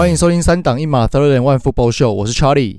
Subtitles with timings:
[0.00, 2.78] 欢迎收听三档一码 Third and One Football Show，我是 Charlie，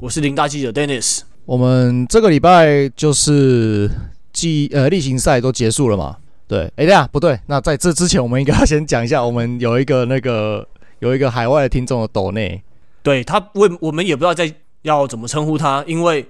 [0.00, 1.20] 我是林大记者 Dennis。
[1.44, 3.88] 我们这个礼拜就是
[4.32, 6.16] 季呃例行赛都结束了嘛？
[6.48, 10.66] 对，哎，对啊不对，那在这之前，我们应该要先讲一下，我们有一个那个
[10.98, 12.60] 有一个海外的听众的抖内，
[13.00, 14.52] 对他问我们也不知道在
[14.82, 16.26] 要怎么称呼他，因为。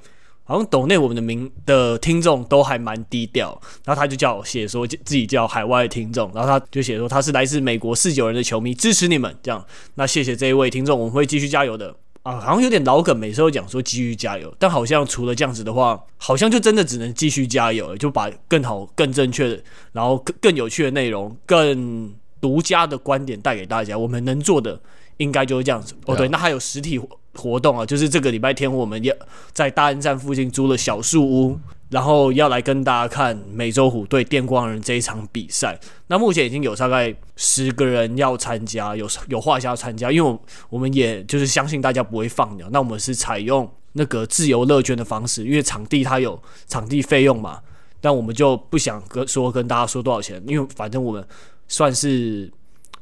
[0.48, 9.66] 好像抖内我们的名的听众都还蛮低调，然后他就叫我写说自己叫海外听众，然后他就写说他是来自美国四九人的球迷，支持你们这样。
[9.96, 12.38] 那谢谢这一位听众，我们会继续加油的啊。
[12.38, 23.98] 好像有点老梗，每次都讲说继续加油，但好像除了这样子的话，好像就真的只能继续加油，就把更好、更正确的，然后更更有趣的内容、更独家的观点带给大家。
[23.98, 24.80] 我们能做的
[25.16, 25.92] 应该就是这样子。
[26.04, 27.00] 哦，对，那还有实体。
[27.36, 29.14] 活动啊，就是这个礼拜天，我们要
[29.52, 31.58] 在大安站附近租了小树屋，
[31.90, 35.78] 然后要来跟大家看美洲虎对电光人这一场比赛。
[36.08, 40.38] 那目前已经有大概十个人要参加，有有画家要参加，因为
[40.70, 47.60] 我们也就是相信大家不会放鸟，那我们是采用那个自由乐捐的方式，因为场地它有场地费用嘛，
[48.00, 51.24] 但我们就不想跟说跟大家说多少钱，因为反正我们
[51.68, 52.50] 算是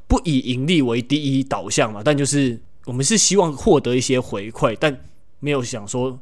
[0.07, 2.61] 不以盈利为第一导向嘛，但就是。
[2.87, 5.05] 我们是希望获得一些回馈，但
[5.41, 6.19] 没有想说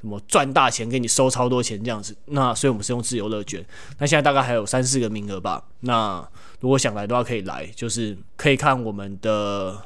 [0.00, 2.16] 什么赚大钱给你收超多钱这样子。
[2.26, 3.64] 那所以我们是用自由乐捐。
[3.98, 5.62] 那现在大概还有三四个名额吧。
[5.80, 6.26] 那
[6.60, 9.76] 如果想来的话可以来，就是可以看我们的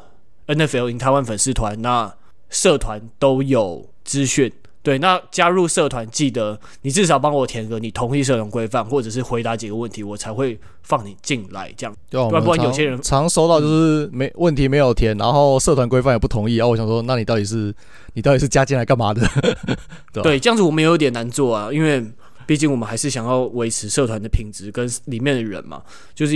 [0.46, 2.14] NFL in 台湾粉丝团，那
[2.48, 4.52] 社团都有资讯。
[4.82, 11.70] 对，那加入社团记得你至少帮我填个你同意社团规范，或者是回答几个问题，我才会放你进来。
[11.76, 17.74] 这样，对，不然不然有些人常收到就是没问题没有填，然后社团规范也不同意，然后我想说，那你到底是
[18.14, 19.20] 你到底是加进来干嘛的？
[20.14, 22.02] 对，对，这样子我们也有点难做啊，因为
[22.46, 25.82] 毕竟我们还是想要维持社团的品质跟里面的人嘛，
[26.14, 26.34] 就是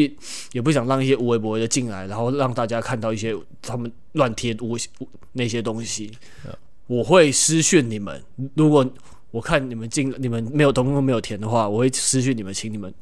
[0.53, 4.77] 也不想让一些无微博的进来，然后让大家看到一些他们乱贴无
[5.33, 6.13] 那些东西。
[6.87, 8.23] 我会私讯你们，
[8.55, 8.87] 如果
[9.31, 12.93] 我看你们进，你们没有通通没有填的话，我会私讯你们，请你们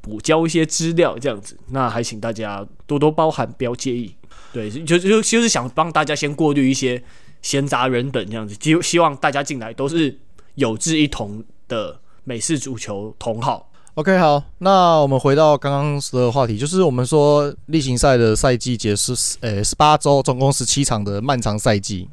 [0.00, 1.56] 补交一些资料，这样子。
[1.68, 4.14] 那还请大家多多包涵，不要介意。
[4.52, 7.02] 对，就就就是想帮大家先过滤一些
[7.42, 8.56] 闲杂人等，这样子。
[8.60, 10.18] 希希望大家进来都是
[10.54, 13.70] 有志一同的美式足球同好。
[13.94, 22.08] OK，好，那我们回到刚刚的话题，就是我们说例行赛的赛季结束，呃，十八周，总共十七场的漫长赛季。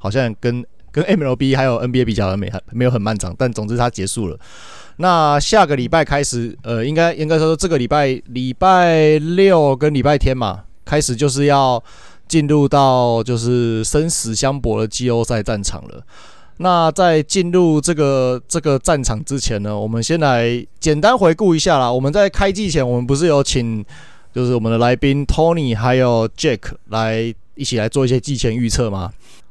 [0.00, 4.36] 好像跟跟 MLB 还有 NBA 比较的没没有很漫长，但总之它结束了。
[4.96, 11.80] 那下个礼拜开始，呃，应该应该说这个礼拜礼拜六跟礼拜天嘛，开始就是要
[12.26, 16.02] 进入到就是生死相搏的季后赛战场了。
[16.58, 21.90] 那在进入这个这个战场之前呢，我们先来简单回顾一下啦。
[21.90, 23.82] 我们在开季前，我们不是有请
[24.34, 29.10] 就是我们的来宾 Tony 还有 Jack 来一起来做一些季前预测吗？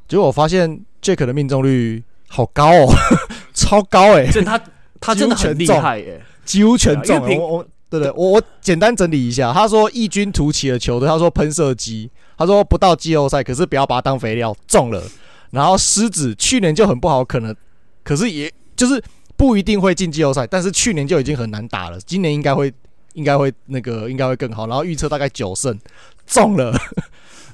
[0.10, 2.94] 结果我发现 Jack 的命中率好高哦，
[3.54, 4.32] 超高哎、欸！
[4.32, 4.60] 真他
[5.00, 7.18] 他真的很厉害耶，几乎全中。
[7.38, 15.04] 我我对对，我我简单整理一下，他说异军突起的球队，他说喷射机，他说不到季后赛，可是不要把它当肥料，中了。
[15.52, 17.56] 然后狮子去年就很不好，可能
[18.04, 19.02] 可是也就是
[19.38, 22.74] 不一定会进季后赛，但是去年就已经很难打了，今年应该会
[23.14, 24.66] 应该会那个应该会更好。
[24.66, 25.80] 然后预测大概九胜，
[26.26, 26.76] 中了。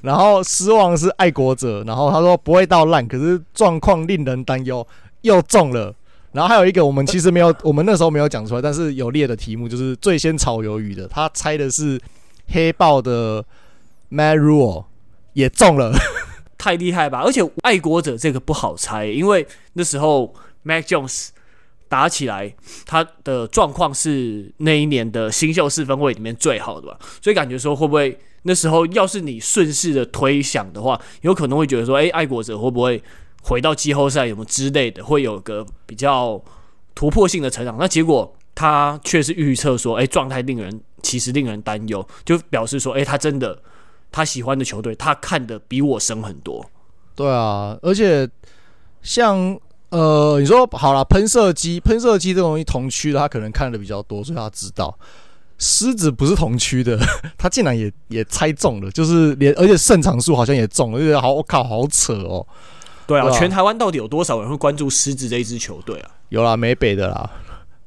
[0.02, 4.86] 然后失望是爱国者，然后他说不会到烂，可是状况令人担忧，
[5.22, 5.94] 又中了。
[6.32, 11.98] 然后还有一个我们其实没有， 我们那时候没有讲出来，但是有列的题目就是最先炒鱿鱼的，他猜的是
[12.48, 13.42] 黑豹的
[14.10, 14.84] Matt Rhule
[15.32, 15.92] 也中了，
[16.58, 17.22] 太厉害吧！
[17.24, 21.28] 而且爱国者这个不好猜，因为那时候 Mac Jones
[21.88, 22.54] 打起来，
[22.84, 28.18] 他的状况是那一年的新秀四分卫里面最好的吧，所以感觉说会不会？
[28.48, 33.02] 那时候，要是你顺势的推想的话，有可能会觉得说，诶，爱国者会不会
[33.42, 36.40] 回到季后赛，有没有之类的，会有个比较
[36.94, 37.76] 突破性的成长？
[37.76, 43.60] 那结果他却是预测说，诶，状态令人其实令人担忧，就表示说，诶，他真的
[44.12, 46.64] 他喜欢的球队，他看得比我深很多。
[47.16, 48.30] 对啊，而且
[49.02, 49.58] 像
[49.90, 54.96] 呃，你说好了，喷射机，喷射机这种东西同区的，他可能看的比较多，所以他知道。
[55.58, 56.98] 狮子不是同区的，
[57.38, 62.46] 他竟然也也猜中了，就是连而且胜场数好像也中了，就觉得好我靠，好扯哦。
[63.06, 66.10] 对啊，全台湾到底有多少人会关注狮子这一支球队啊？
[66.28, 67.30] 有啦，美北的啦，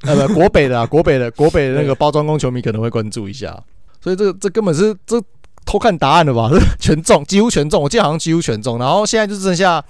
[0.01, 3.55] 呃不，国北的啦， 国北的国北的那个包装工球迷可能会关注一下。
[4.01, 5.21] 所以这这根本是这
[5.63, 6.49] 偷看答案的吧？
[6.79, 8.79] 全中，几乎全中，我记得好像几乎全中。
[8.79, 9.83] 然后现在就剩下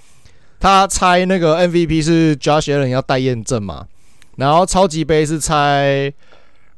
[0.60, 3.88] 他猜那个 MVP 是 Josh Allen 要带验证嘛？
[4.36, 6.12] 然后超级杯是猜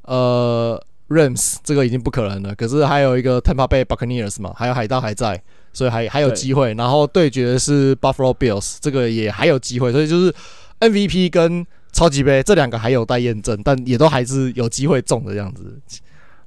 [0.02, 0.82] 呃。
[1.08, 5.38] Rams 这个已经不可能了，可是还有一个 Tampa Bay Buccaneers 嘛，还有海盗还在，
[5.70, 6.72] 所以还还有机会。
[6.72, 9.92] 然后对决的是 Buffalo Bills，这个也还有机会。
[9.92, 10.34] 所以就是
[10.80, 15.78] MVP 跟超级杯这两个还有待验证，但也都还是有机会中的这样子，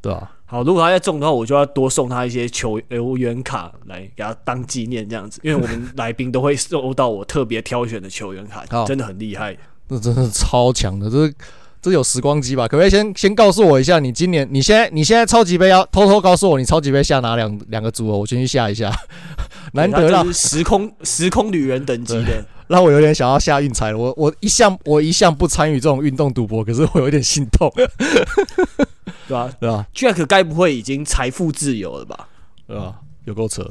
[0.01, 0.31] 对吧？
[0.45, 2.79] 好，如果他再中的话，我就要多送他一些球
[3.17, 9.57] 员卡来给他当纪念这样子，因为我们来宾都会收到我特别挑选的球员卡， 真的很厉害，
[9.87, 11.33] 那真的是超强的，这是。
[11.81, 12.67] 这有时光机吧？
[12.67, 18.17] 可不可以先先告诉我一下，你今年你现在你现在超级杯要偷偷告诉我，你超级杯下哪两两个组合？
[18.17, 18.91] 我先去下一下。
[19.73, 23.97] 难得让时空时空旅人等级的， 让我有点想要下运彩了。
[23.97, 29.51] 我我一向我一向不参与这种运动赌博，可是我有点心痛， 对吧？
[29.59, 32.27] 对吧？Jack 该不会已经财富自由了吧？
[32.67, 32.95] 对吧？
[33.25, 33.67] 有够扯！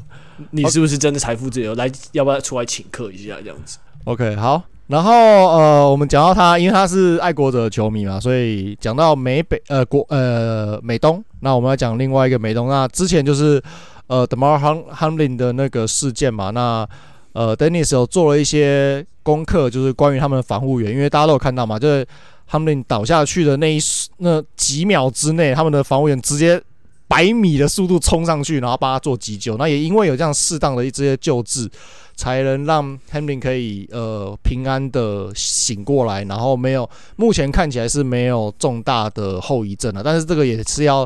[0.50, 1.74] 你是不是真的财富自由？
[1.74, 3.36] 来，要不要出来请客一下？
[3.40, 4.62] 这样子？OK，好。
[4.86, 12.68] 然后呃，我们讲到他，因为他是爱国者球迷嘛，所以讲到美北呃国呃美东，那我们要讲另外一个美东。
[12.68, 13.62] 那之前就是
[14.08, 14.60] 呃，Demar
[14.92, 16.86] Hamlin 的那个事件嘛，那
[17.34, 22.06] 呃 Dennis 有做了一些功课，就是关于他们的防护员，因为大家都有看到嘛，就是
[22.50, 23.78] Hamlin 倒下去的那一
[24.16, 26.58] 那几秒之内，他们的防护员直接
[27.06, 29.58] 百米的速度冲上去，然后帮他做急救。
[29.58, 31.70] 那也因为有这样适当的一些救治。
[32.16, 40.00] 才能让 Hamlin 可以呃平安的醒过来，然后没有，目前看起来是没有重大的后遗症了。
[40.00, 41.04] 但是这个也是要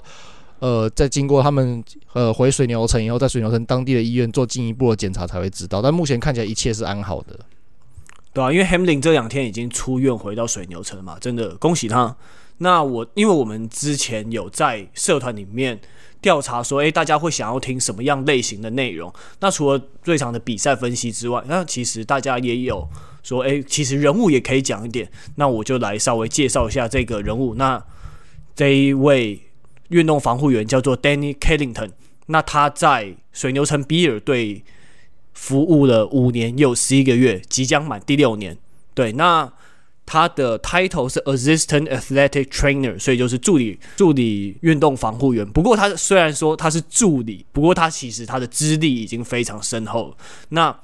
[0.61, 1.83] 呃在经过他们
[2.13, 5.81] 呃回水牛城以后，在水牛城当地的医院做进一步的检查才会知道。
[5.83, 7.39] 但目前看起来一切是安好的，
[8.33, 12.17] 对啊，因为 Hamlin 这两天已经出院回到水牛城嘛，真的恭喜他。
[12.59, 15.81] 那我因为我们之前有在社团里面。
[16.21, 19.15] 调查说，诶，大家会想要听什么样类型的内容？
[19.39, 22.89] 那除了最长的比赛分析之外，那其实大家也有
[23.23, 25.09] 说，诶，其实人物也可以讲一点。
[25.37, 27.55] 那我就来稍微介绍一下这个人物。
[27.55, 27.81] 那
[28.57, 29.41] 这一位
[29.89, 31.91] 运动防护员叫做 Danny Kellington。
[32.27, 34.63] 那他在水牛城比尔队
[35.33, 38.57] 服务了五年又十一个月，即将满第六年。
[38.95, 39.53] 对，那。
[40.11, 45.47] 他的 title 是 assistant athletic trainer，所以就是助理助理运动防护员。
[45.47, 50.17] 不过他虽然说他是助理，不过他其实他的资历已经非常深厚。
[50.49, 50.75] 那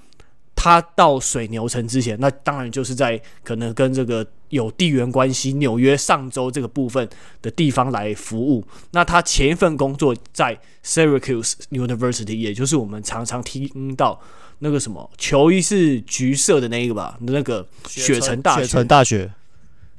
[0.65, 7.07] 他到水牛城之前，那当然就是在可能跟这个有地缘关系，纽约上州这个部分
[7.43, 8.65] 的地方来服务。
[8.93, 14.19] 那他前一份工作在 Syracuse University，也就是我们常常听到。
[14.61, 17.19] 那个什么球衣是橘色的那一个吧？
[17.21, 19.31] 那个雪城大学，雪城大学，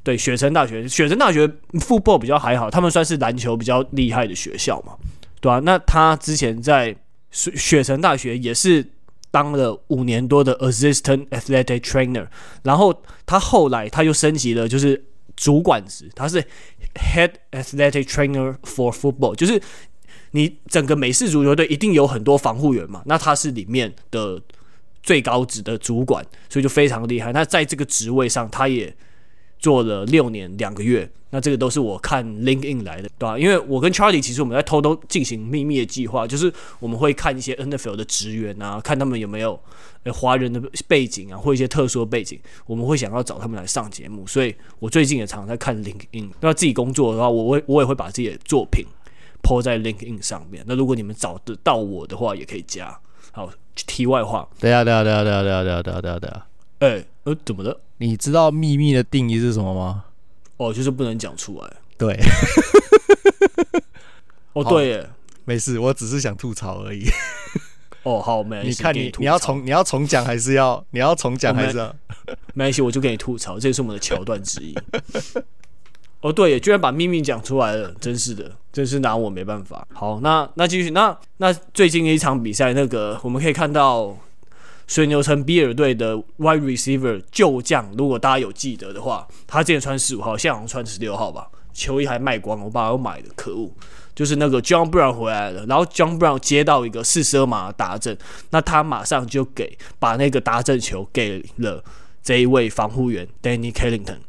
[0.02, 4.96] 对，雪城大学，雪城大学 football 比较还好，他们算是篮球比较厉害的学校嘛，
[5.40, 6.96] 对啊，那他之前在
[7.30, 8.84] 雪雪城大学也是
[9.36, 12.26] 当了五年多的 assistant athletic trainer，
[12.64, 15.04] 然后他后来他又升级了，就是
[15.36, 16.42] 主管职，他是
[16.94, 19.62] head athletic trainer for football，就是。
[20.32, 23.02] 你整个美式足球队一定有很多防护员嘛？
[23.06, 24.42] 那他是里面的
[25.02, 27.32] 最高职的主管，所以就非常厉害。
[27.32, 28.94] 那在这个职位上，他也
[29.60, 31.10] 做了六年两个月。
[31.36, 36.50] 那这个都是我看 LinkedIn 来的，对吧、因为我跟 Charlie 其实我们在偷偷进行秘密的计划，就是
[36.80, 39.60] 我们会看一些 NFL 的职员啊，看他们有没有
[40.04, 44.26] 呃华人的背景啊，或一些特殊的背景，我们会想要找他们来上节目。
[44.26, 46.30] 所以我最近也常在看 LinkedIn。
[46.40, 48.86] 那自己工作的话，我会我也会把自己的作品
[49.44, 50.64] 抛在 LinkedIn 上面。
[50.66, 52.98] 那如果你们找得到我的话，也可以加。
[53.34, 54.48] 好，题外话。
[54.58, 56.48] 对啊，对啊，对啊，对啊，对啊，对啊，对啊，对啊。
[56.80, 57.82] 哎、呃，怎么了？
[57.98, 60.06] 你知道秘密的定义是什么吗？
[60.58, 61.74] 哦，就是不能讲出来。
[61.98, 62.18] 对。
[64.54, 65.10] 哦，对耶，
[65.44, 67.10] 没事，我只是想吐槽而已。
[68.04, 68.64] 哦，好，没。
[68.64, 70.84] 你看你，你要重，你要重讲还是要？
[70.92, 71.96] 你要重讲还是要？
[72.54, 74.74] 没关系，我就给你吐槽，这也是我们的桥段之一。
[76.22, 79.86] 哦，对耶，居然把秘密讲出来了，真是的，真是拿我没办法。
[79.94, 84.18] 好，那那继续，那那最近的一场比赛，那个我们可以看到
[84.88, 93.72] 水牛城比尔队的 wide receiver 旧将，如果大家有记得的话，他之前穿十五号，现在好像穿十六号吧，球衣还卖光，我爸要买的，可恶！
[94.14, 98.18] 就是那个 John Brown 回来了，然后 John Brown 接到一个四十二码的达阵，
[98.52, 101.84] 那他马上就给把那个达阵球给了
[102.24, 104.20] 这一位防护员 Danny Kellington。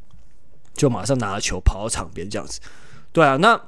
[0.75, 2.61] 就马上拿了球跑到场边这样子，
[3.11, 3.59] 对啊，那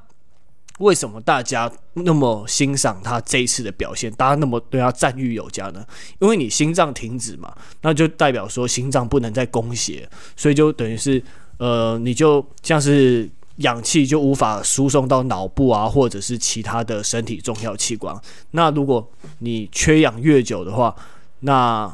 [0.78, 4.10] 为什么大家那么欣赏他这一次的表现？
[4.12, 5.84] 大家那么对他赞誉有加呢？
[6.20, 11.22] 因为你心脏停止嘛，那就代表说心脏不能再供血，所以就等于是
[11.58, 18.16] 呃，你就像是氧气就无法输送到脑部啊，或者是其他的身体重要器官。
[18.52, 20.94] 那如果你缺氧越久的话，
[21.40, 21.92] 那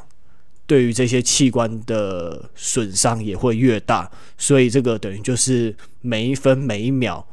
[0.67, 7.27] 对于这些器官的损伤也会越大，所以这个等于就是每一分每一秒，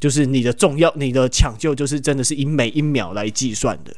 [0.00, 3.92] 就是你的重要、你的抢救，就是真的是以每一秒来计算的。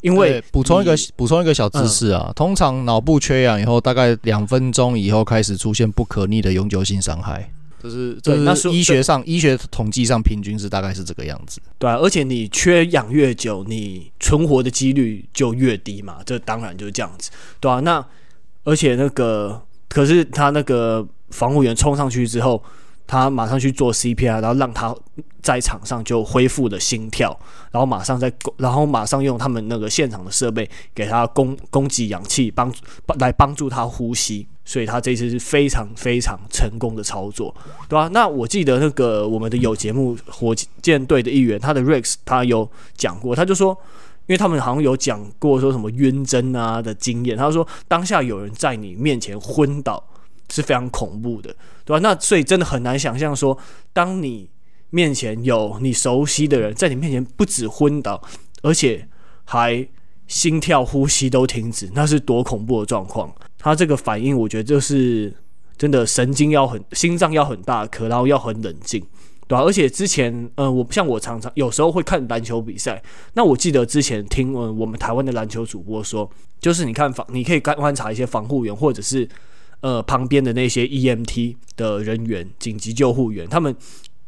[0.00, 7.48] 因为补充一个补充一个小知识啊，嗯、通常脑部缺氧以后，大概两分钟以后开始出现不可逆的永久性伤害。
[7.80, 11.60] 这是这是医学上医学统计上平均是大概是这个样子。
[11.78, 16.18] 对啊，而且你缺氧越久，你存活的几率就越低嘛。
[16.26, 17.30] 这当然就是这样子，
[17.60, 18.04] 对啊，那
[18.64, 22.62] 而且那个可是他那个防护员冲上去之后。
[23.12, 24.96] 他马上去做 CPR，然后让他
[25.42, 27.38] 在场上就恢复了心跳，
[27.70, 32.72] 然后马上再，然后马上用他们那个现场的设备给他供供给氧气，帮
[33.18, 34.46] 来帮助他呼吸。
[34.64, 37.54] 所以他这次是非常非常成功的操作，
[37.86, 38.08] 对吧？
[38.14, 42.66] 那我记得那个我们的有节目火箭队的一员，他的 Rex 他有
[42.96, 43.76] 讲过，他就说，
[44.26, 50.02] 因为他们好像有讲过说什么晕针啊的经验，他说当下有人在你面前昏倒。
[50.48, 51.54] 是非常恐怖的，
[51.84, 51.98] 对吧？
[52.00, 53.58] 那所以真的很难想象说，
[53.92, 54.48] 当你
[54.90, 58.22] 面前有你熟悉的人在你面前不止昏倒，
[58.62, 59.08] 而且
[59.44, 59.88] 还
[60.26, 63.34] 心跳、呼吸都停止，那是多恐怖的状况。
[63.58, 65.34] 他这个反应，我觉得就是
[65.76, 69.00] 真的神经要很、心脏要很大颗，然后要很冷静，
[69.48, 69.62] 对吧？
[69.62, 79.28] 而且之前，呃，我像我常常有时候会看篮球比赛，那我记得之前听呃我们台湾的篮球主播说，就是你看防，你可以观观察一些防护员或者是。
[79.82, 83.74] 呃，旁边的那些 EMT 的人员、紧急救护员，他们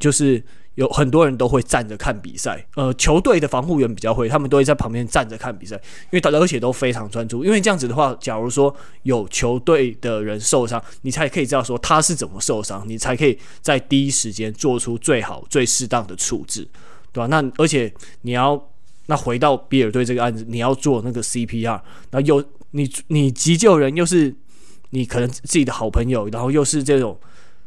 [0.00, 0.42] 就是
[0.74, 2.66] 有很多人都会站着看比赛。
[2.74, 7.44] 呃，球队的防护员比较会，他们都会在旁边站着看比赛，因为大家而且都非常专注。
[7.44, 16.66] 因为这样子的话，假如说有球队的人受伤，你才可以知道说他是怎么受伤，你才可以在第一时间做出最好、最适当的处置，
[17.12, 17.28] 对吧？
[17.28, 18.60] 那而且你要
[19.06, 21.80] 那回到比尔队这个案子，你要做那个 CPR，
[22.10, 24.34] 那又你你急救人又是。
[24.94, 27.18] 你可能自己的好朋友，然后又是这种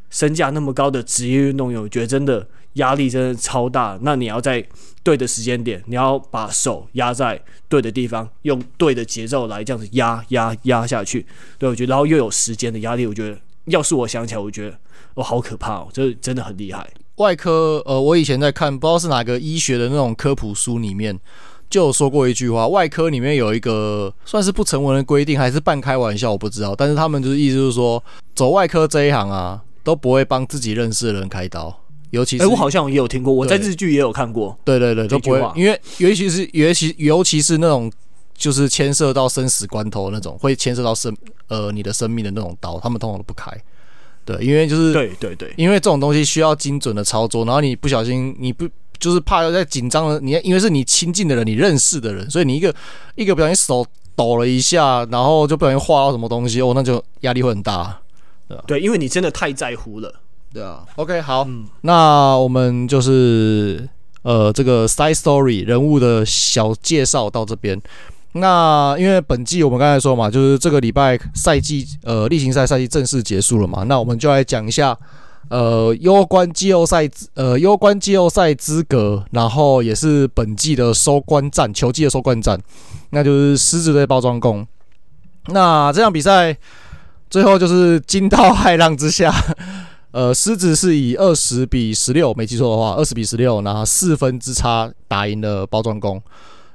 [0.10, 4.00] 身价那么高的职业运动员，我觉得真的压力真的超大。
[4.02, 4.66] 那你要在
[5.04, 11.26] 对的时间点，你要把手压在对的地方，用对的节奏来这样子压压压下去。
[11.58, 14.80] 对，我觉得，然后又有时间的压力，我觉得要是我想起来，我觉得
[15.16, 16.90] 哦，好可怕哦，这真的很厉害。
[17.18, 21.20] 外科，呃，我以前在看，不知道是哪个医学的那种科普书里面。
[21.70, 26.74] 就有说过一句话，外科里面有一个算是不成文的规定，还是半开玩笑，我不知道。
[26.74, 28.02] 但是他们就是意思就是说，
[28.34, 31.78] 走外科这一行啊，都不会帮自己认识的人开刀，
[32.12, 32.44] 尤其是……
[32.44, 34.58] 哎、欸，我好像也有听过，我在日剧也有看过。
[34.64, 37.92] 对对对，都不会，因为尤其是尤其尤其是那种
[38.34, 41.14] 就是牵涉到生死关头那种，会牵涉到生
[41.50, 43.52] 呃你的生命的那种刀，他们通常都不开。
[44.24, 48.66] 对，因为就是对对对，因为这种东西需要精准的操作，然后你不小心你不。
[49.00, 52.74] 就是怕要在紧张的，你因为是你亲近的人，你认识的人，所以你一个
[53.16, 53.86] 一个不小心手
[54.16, 58.00] 抖了一下，然后就不小心划到什么东西，哦，那就压力会很大，
[58.48, 58.64] 对吧？
[58.68, 60.14] 对，因为你真的太在乎了，
[60.54, 60.84] 对啊。
[60.96, 63.88] OK，好，嗯，那我们就是
[64.24, 67.80] 呃这个 side story 人物的小介绍到这边。
[68.34, 74.98] 那因为本季我们刚才说嘛，就是这个礼拜赛季呃例行赛赛季正式结束了嘛，那我们就来讲一下。
[75.50, 82.60] 呃，攸关季后赛，呃，攸关季后赛资格，然后也是本季的收官战，球季的收官战，
[83.12, 84.68] 那就是狮子队包装工。
[85.48, 86.58] 那这场比赛
[87.30, 89.34] 最后就是惊涛骇浪之下，
[90.12, 96.22] 呃，狮子是以二十比十六，没记错的话，二十比十六，拿四分之差打赢了包装工。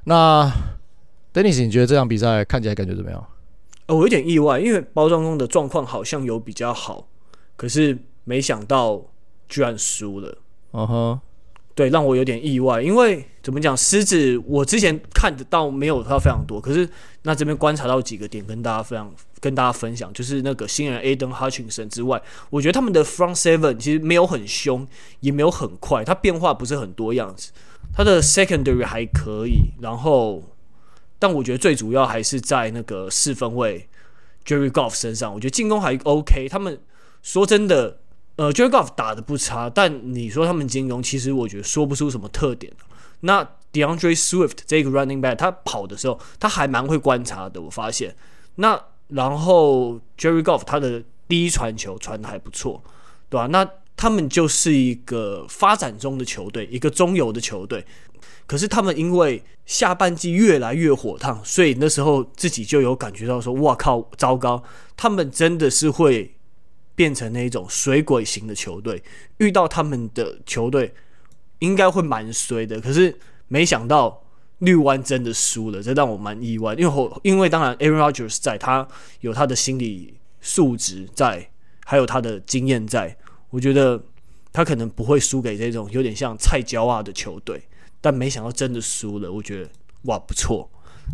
[0.05, 0.51] 那
[1.31, 3.23] Dennis，你觉得这场比赛看起来感觉怎么样？
[3.85, 7.05] 呃，我有点意外，因为包装工的状况好像有比较好，
[7.55, 7.95] 可是。
[8.25, 9.01] 没想到
[9.49, 10.37] 居然输了，
[10.71, 11.19] 嗯哼，
[11.75, 12.81] 对，让我有点意外。
[12.81, 16.87] 因为怎么讲，狮子我之前看得到没有他非常多，可是
[17.23, 24.87] 那这边观察到几个点，跟大家分享，跟大家分享，就是那个新人 Aidan Hutchinson 之外，我觉得他们的 Front Seven 其实没有很凶，
[25.19, 27.51] 也没有很快，他变化不是很多样子。
[27.93, 30.43] 他的 Secondary 还可以，然后，
[31.19, 33.87] 但我觉得最主要还是在那个四分卫
[34.45, 36.47] Jerry Golf 身上，我觉得进攻还 OK。
[36.49, 36.79] 他们
[37.21, 37.99] 说真的。
[38.43, 42.73] 呃，Jared Goff 打的不差，但你说他们金融，其实我觉得说不出什么特点。
[43.21, 48.13] 那 DeAndre Swift 这个 Running Back，他跑的时候他还蛮会观察的，我发现。
[48.55, 52.83] 那然后 Jared Goff 他的第一传球传的还不错，
[53.29, 53.47] 对吧？
[53.47, 57.85] 那他们就是一个发展中的球队，一个中游的球队。
[58.45, 64.61] 可是他们因为下半季越来越火烫，所以那时候自己就有感觉到说：“哇靠，糟糕！
[64.97, 66.35] 他们真的是会。”
[66.95, 69.03] 变成那一种水鬼型的球队，
[69.37, 70.93] 遇到他们的球队
[71.59, 72.79] 应该会蛮衰的。
[72.79, 74.23] 可是没想到
[74.59, 76.73] 绿湾真的输了，这让我蛮意外。
[76.73, 78.87] 因为后因为当然 Aaron Rodgers 在，他
[79.21, 81.49] 有他的心理素质在，
[81.85, 83.17] 还有他的经验在，
[83.49, 84.03] 我觉得
[84.51, 87.63] 他可能不会输给这种有点像菜鸟啊的球队。
[87.99, 89.69] 但没想到真的输了，我觉得
[90.03, 90.69] 哇不错。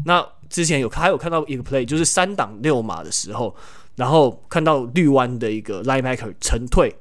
[0.05, 3.55] 那之前有还有看到一个 play，就是三档六码的时候，
[3.99, 6.95] 然后看到绿湾的一个 linebacker 沉退，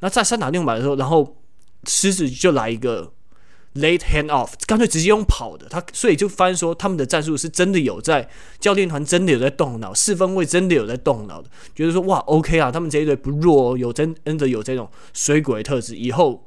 [0.00, 1.36] 那在三打六码的时候，然后
[1.86, 3.12] 狮子就来一个
[3.74, 8.28] late hand off，干脆直接用跑的，他所以就发现说他们的战术是真的有在
[8.58, 16.44] 教练团真的有在动脑，四分卫真的有在动脑的，觉得说哇 OK 啊，他们这一队不弱哦，有真真的有这种水鬼特质，以后。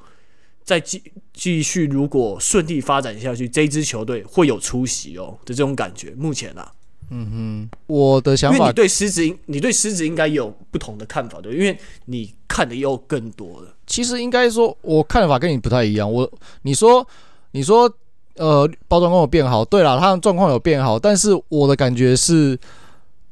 [0.65, 6.11] 再继继续，如果顺利发展下去，这支球队会有出息哦的这种感觉。
[6.11, 6.71] 目前啊，
[7.15, 13.75] 嗯哼，我的想法，因为你对狮子，你对狮子应该有不同的看法，对，因为你看的又更多了。
[13.85, 16.11] 其实应该说，我看法跟你不太一样。
[16.11, 16.27] 我
[16.63, 17.07] 你说
[17.51, 17.91] 你说，
[18.37, 22.59] 呃，包装工有变好，对了，他们状况有变好，但是我的感觉是。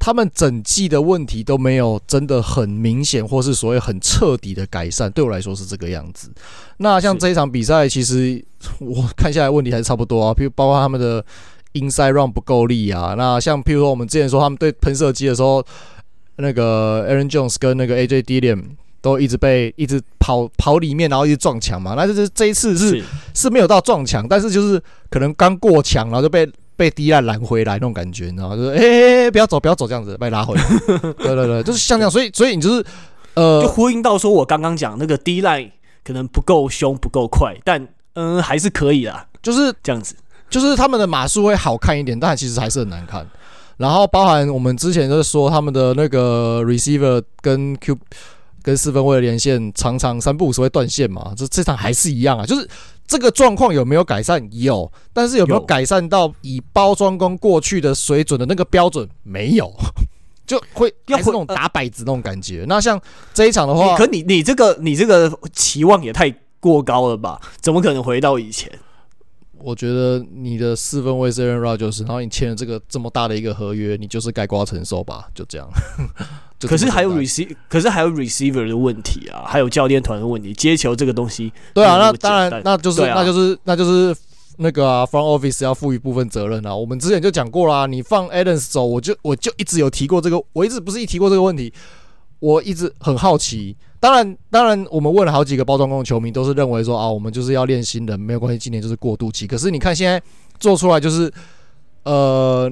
[0.04, 5.08] 他们整季的问题都没有真的很明显，或是所谓很彻底的改善。
[5.12, 6.28] 对我来说是这个样子。
[6.78, 8.44] 那像这一场比赛，其实
[8.80, 10.34] 我看下来问题还是差不多啊。
[10.34, 11.24] 比如包括他们的
[11.74, 13.14] inside run 不够力啊。
[13.16, 15.64] 那像譬如说我们之前说他们对喷射机的时候，
[16.36, 18.62] 那个 Aaron Jones 跟那个 AJ Dillon
[19.00, 21.94] 都一直被一直跑跑里面，然后一直撞墙嘛。
[21.96, 26.48] 那就是这一次是是，是没有到撞墙，但是就是可能刚过墙，然后就被。
[26.74, 28.56] 被迪兰拦回来那种感觉，你知道吗？
[28.56, 30.62] 就是哎哎哎，不要走，不要走，这样子被拉回来。
[30.88, 32.10] 对对对，就是像这样。
[32.10, 32.84] 所以所以你就是
[33.34, 35.70] 呃，就呼应到说我刚刚讲那个迪兰
[36.02, 39.24] 可能不够凶，不够快，但嗯还是可以啦。
[39.42, 40.16] 就是这样子，
[40.52, 43.26] 就是他们的码数会好看一点，但其实还是很难看。
[43.78, 47.98] 然后包含我们之前就是说他们的那个 receiver 跟 Q
[48.62, 52.68] 跟四分位的连线常常三不五时会断线嘛，这这场还是一样啊，就是。
[53.04, 54.48] 这个状况有没有改善？
[54.52, 59.06] 有，但是有没有改善到以包装工过去的水准的那个标准？
[59.22, 59.70] 没有，
[60.46, 62.64] 就会要是那种打摆子那种感觉。
[62.66, 62.98] 那像
[63.34, 67.38] 这一场的话，可你你这个你这个期望也太过高了吧？
[67.60, 68.70] 怎么可能回到以前？
[69.64, 75.28] 我觉得你的四分卫是 Aaron Rodgers，然后你签了这个这么大的一个合约，你就是该瓜承受吧？
[75.34, 75.68] 就这样。
[76.60, 81.52] 可是还有 receive，可是还有 receiver 的问题啊，还有教练团的问题，接球这个东西。
[81.74, 84.14] 对啊，那当然，那就是，那就是，那就是
[84.58, 86.72] 那个啊，front office 要负一部分责任啊。
[86.72, 91.72] 我们之前就讲过啦，你放 Adams 走，我就我就一直有提过这个，我一直不是一提过这个问题，
[92.38, 93.76] 我一直很好奇。
[94.02, 99.46] 当然，当然，我们问了好几个包装工的球迷，都是认为说啊，我们就是要练新人，没有关系，今年就是过渡期。
[99.46, 100.20] 可是你看现在
[100.58, 101.32] 做出来就是，
[102.02, 102.68] 呃，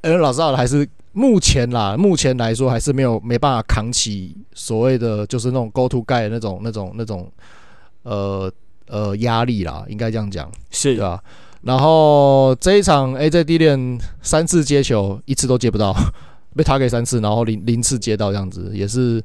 [0.00, 0.88] 呃，老实还是。
[1.12, 7.28] 目前啦，目前来说还是没有没办法扛起所谓的就是那种 go to guy 的那种那种那种
[8.04, 8.48] 呃
[8.86, 11.20] 呃压力啦，应该这样讲是对吧？
[11.62, 15.92] 然后这一场 AJ Dillon 三次接球一次都接不到，
[16.54, 19.20] 被他给三次，然后零零次接到这样子，也是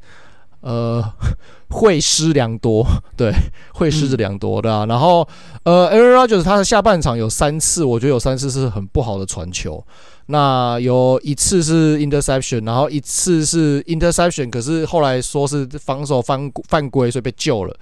[0.62, 1.04] 呃
[1.70, 2.86] 会失 良多，
[3.18, 3.34] 对，
[3.74, 4.86] 会失之良多的、啊。
[4.86, 5.28] 然后
[5.64, 9.84] 呃 Aaron Rodgers 他的下半场有三次，我觉得有三次是很不好的传球。
[10.28, 17.76] 那有一次是 interception，然后一次是 interception，可是后来说是防守犯犯规，所以被救了。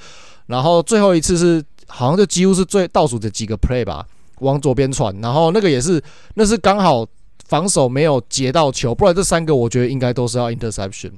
[0.48, 4.06] 然后最后一次是好像就几乎是最倒数的几个 play 吧，
[4.40, 6.02] 往左边传，然后那个也是
[6.34, 7.06] 那是刚好
[7.46, 11.12] 防守没有截到球，不然这三个我觉得应该都是要 interception。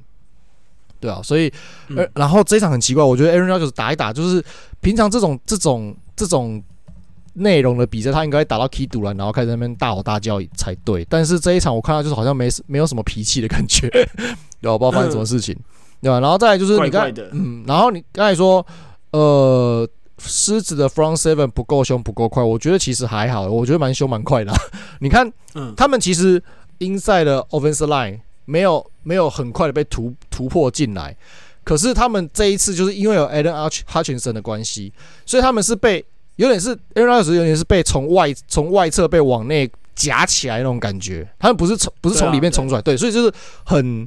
[1.06, 1.52] 对啊，所以
[1.96, 4.44] 呃，然后这一场很奇怪，我觉得 Aaron Rodgers 打一打，就是
[4.80, 6.62] 平常这种这种这种。
[7.38, 11.06] 内容的比赛，他应该打到 key 堵了，然后开始那边大吼大叫才对。
[11.06, 13.90] 但是这一场我看到就是好像没没有什么脾气的感觉，
[14.58, 14.72] 对吧？
[14.72, 15.54] 我不知道发生什么事情，
[16.00, 16.18] 对吧？
[16.18, 18.66] 然后再来就是你刚，嗯，然后你刚才说，
[19.10, 24.50] 呃，狮子的 front seven 不够凶不够快，我觉得其实还好，我觉得蛮凶蛮快的。
[25.00, 25.30] 你看，
[25.76, 26.42] 他们其实
[26.78, 31.14] inside 的 offensive line 没有没有很快的被突突破进来，
[31.62, 34.92] 可是他们这一次就是因为有 Aidan Hutchinson 的关系，
[35.26, 36.02] 所以他们是被。
[36.36, 43.32] 有点是 Aaron Rodgers 有点是被从外从外侧被往内夹起来那种感觉，他们不是从不是从里面冲出来，对，所以就是
[43.64, 44.06] 很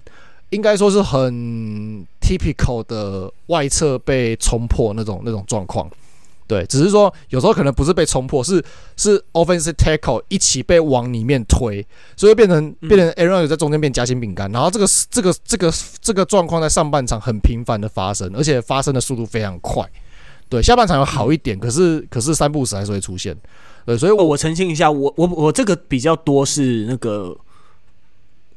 [0.52, 5.90] 应该说是很 typical 的外侧被冲破那种那种状况，
[6.50, 8.60] 对，只是说有时候可能不是被冲破，是
[8.98, 11.86] 是 offensive tackle 一起被往里面推，
[12.18, 19.88] 所以变成变成 Aaron Rodgers 在中间变夹心饼干，然后这个这个这个这个状况在上半场很频繁的发生，而且发生的速度非常快。
[20.50, 23.38] 对，下半场有好一点，可是可是三不死还是会出现。
[23.86, 27.38] 对，所以我我澄清一下，我我我这个比较多是那个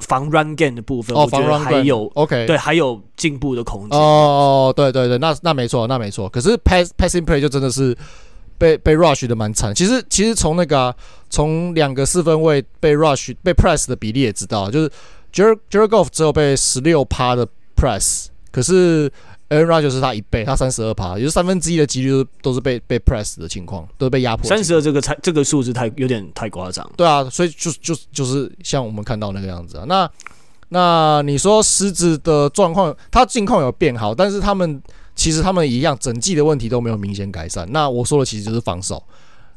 [0.03, 3.99] 防 run game 的部分，哦，防 run 还有 OK，对，还有进步的空间。
[3.99, 6.29] 哦哦，对对对，那那没错，那没错。
[6.29, 7.97] 可是 pass passing play 就真的是
[8.59, 9.75] 被被 rush 的蛮惨。
[9.75, 10.95] 其实其实从那个
[11.31, 14.91] 从、啊、两个四分位被 rush 被 press 的比例也知道，就是
[15.33, 19.11] Jared Jared Goff 只有被十六趴的 press，可是。
[19.53, 24.49] Aaron Rodgers 是他一倍，他三十二趴，也就是三分之一的几率都都是被被 press 的情况，都是被压迫。
[24.49, 26.91] 三十二这个才这个数字太有点太夸张。
[26.97, 29.85] 对啊，所以就就就是像我们看到那个样子啊。
[29.87, 30.11] 那
[30.71, 34.83] 那你说狮子的状况，他近况有变好，但是他们
[35.15, 37.71] 其实他们一样，整季的问题都没有明显改善。
[37.71, 39.03] 那我说的其实就是防守，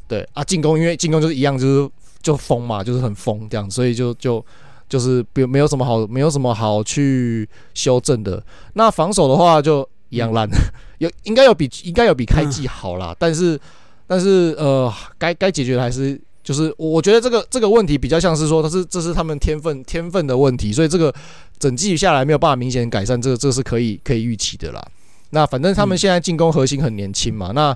[0.08, 1.90] 对啊，进攻因为进攻就是一样，就是
[2.22, 4.46] 就疯嘛，就是很疯这样，所以就就。
[4.88, 8.42] 就是没没有什么好，没有什么好去修正的。
[8.74, 10.48] 那防守的话就一样烂，
[11.00, 13.16] 有应该有比应该有比开季好啦。
[13.18, 13.60] 但是
[14.08, 21.14] 但是呃，该该解决的还是就是我觉得这个这个问题比较像是说，它是这是他们天分天分的问题，所以这个
[21.58, 24.86] 整季下来没有办法明显改善，这个这个是可以可以预期的啦。
[25.32, 27.76] 那反正他们现在进攻核心很年轻嘛，那。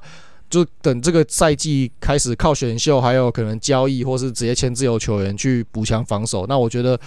[0.49, 6.45] 就等这个赛季开始，靠选秀，还有可能交易，或是直接签自由球员去补强防守。
[6.47, 6.99] 那我觉得，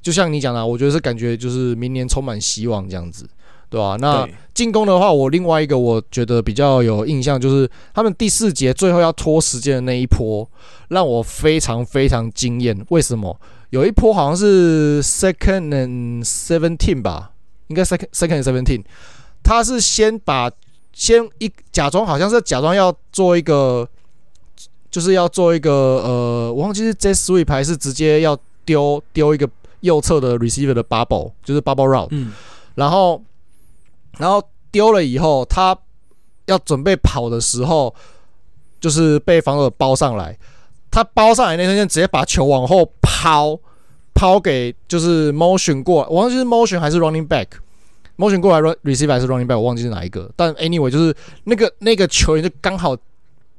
[0.00, 3.28] 就像你讲的，我觉得是感觉就是明年充满希望这样子，
[3.68, 3.96] 对吧、啊？
[3.96, 10.48] 那进攻的话，我另外一个我觉得比较有印象，就是他们第四节最后要拖时间的那一波，
[10.90, 12.86] 让我非常非常惊艳。
[12.90, 13.40] 为什么？
[13.70, 17.32] 有一波好像是 second and seventeen 吧，
[17.66, 18.84] 应该 second second and seventeen，
[19.42, 20.48] 他是先把。
[20.98, 23.88] 先一假装好像是假装要做一个，
[24.90, 29.48] 就是要做一个呃，我忘记是 jet sweep 还是直接要丢丢一个
[29.82, 32.32] 右侧的 receiver 的 bubble，就是 bubble route，嗯，
[32.74, 33.22] 然后
[34.18, 35.78] 然后丢了以后，他
[36.46, 37.94] 要准备跑的时候，
[38.80, 40.36] 就是被防守包上来，
[40.90, 43.56] 他包上来那瞬间直接把球往后抛，
[44.14, 47.46] 抛给就是 motion 过来，我忘记是 motion 还是 running back。
[48.18, 50.28] Motion 过来 run receiver 还是 running back，我忘记是哪一个。
[50.34, 52.96] 但 anyway 就是那个那个球员就刚好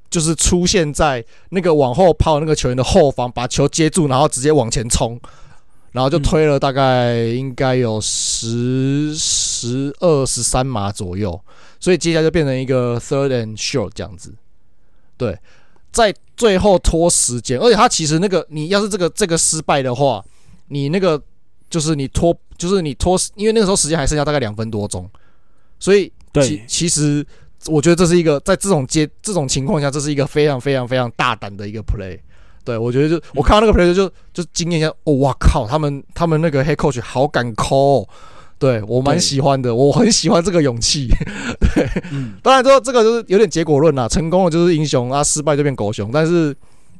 [0.09, 5.17] 就是出现在那个往后抛那个球员的后方，把球接住，然后直接往前冲，
[5.93, 11.39] 然后就推了大概应该有十十二十三码左右，
[11.79, 14.33] 所以接下来就变成一个 third and short 这样子。
[15.15, 15.39] 对，
[15.91, 20.21] 在最后拖时间，而且他其实那个你要是这个这个失败的话，
[20.67, 21.21] 你那个。
[21.69, 25.09] 就是你拖，就是你拖，因为那个时候时间还剩下大概两分多钟，
[25.79, 27.25] 所以其其实
[27.67, 32.17] 我觉得这是一个在这种接这种情况下，这是一个非常非常非常大胆的一个 play。
[32.65, 38.07] 对，我觉得就我看到那个 play 就就惊艳一下，哦，哇靠，他们他们那个 head coach 好敢 call，
[38.57, 41.07] 对我蛮喜欢的，我很喜欢这个勇气。
[41.75, 41.87] 对，
[42.41, 46.55] 当然说这个就是有点结果论啦，成功了就是英雄啊，失败就变狗熊，但是。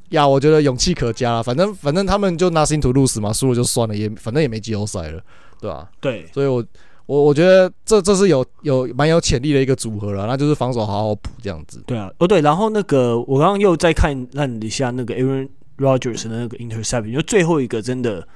[0.10, 1.44] 呀，我觉得勇气可嘉了。
[1.44, 5.22] 反正反正他们就 nothing to lose 嘛，输了就算了，也反正也没季后赛了，
[5.60, 5.90] 对吧、啊？
[6.00, 6.64] 对，所以我
[7.06, 11.84] 我我觉得这这是有有蛮有潜力的一个组合了，那就是防守好好补这样子。
[11.88, 18.28] 对啊，哦对，然后那个我刚刚又再看了一下那个 Aaron Rodgers 的那个 interception，就最后一个真的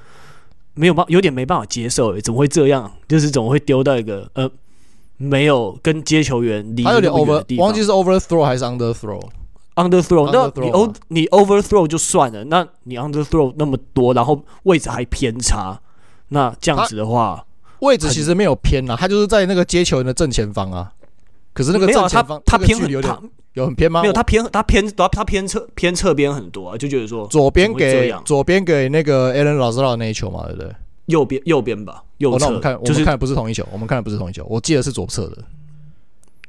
[0.73, 2.91] 没有办有点没办法接受，怎么会这样？
[3.07, 4.49] 就是怎么会丢到一个呃
[5.17, 9.21] 没有跟接球员离还有点 over，我忘记是 overthrow 还是 underthrow。
[9.75, 15.79] Underthrow，那你 o 你 overthrow 就算了，那你 underthrow 那么多，然后位置还偏差，
[16.27, 17.43] 那这样子的话，
[17.79, 20.91] 位置其实没有偏啊，他就是在那个接球人的正前方啊。
[21.53, 23.15] 可是那个正前方，他偏有点
[23.53, 24.01] 有很偏吗？
[24.01, 30.71] 没有，他偏他偏他他偏侧偏侧边很多啊，就觉得说左边给左边给那个 Allen Lazard 那一球嘛，对不对？
[31.07, 32.45] 右边右边吧，右侧。
[32.45, 35.37] 那我们看我们看的不是同一球，我们看的不是同一球，我记得是左侧的。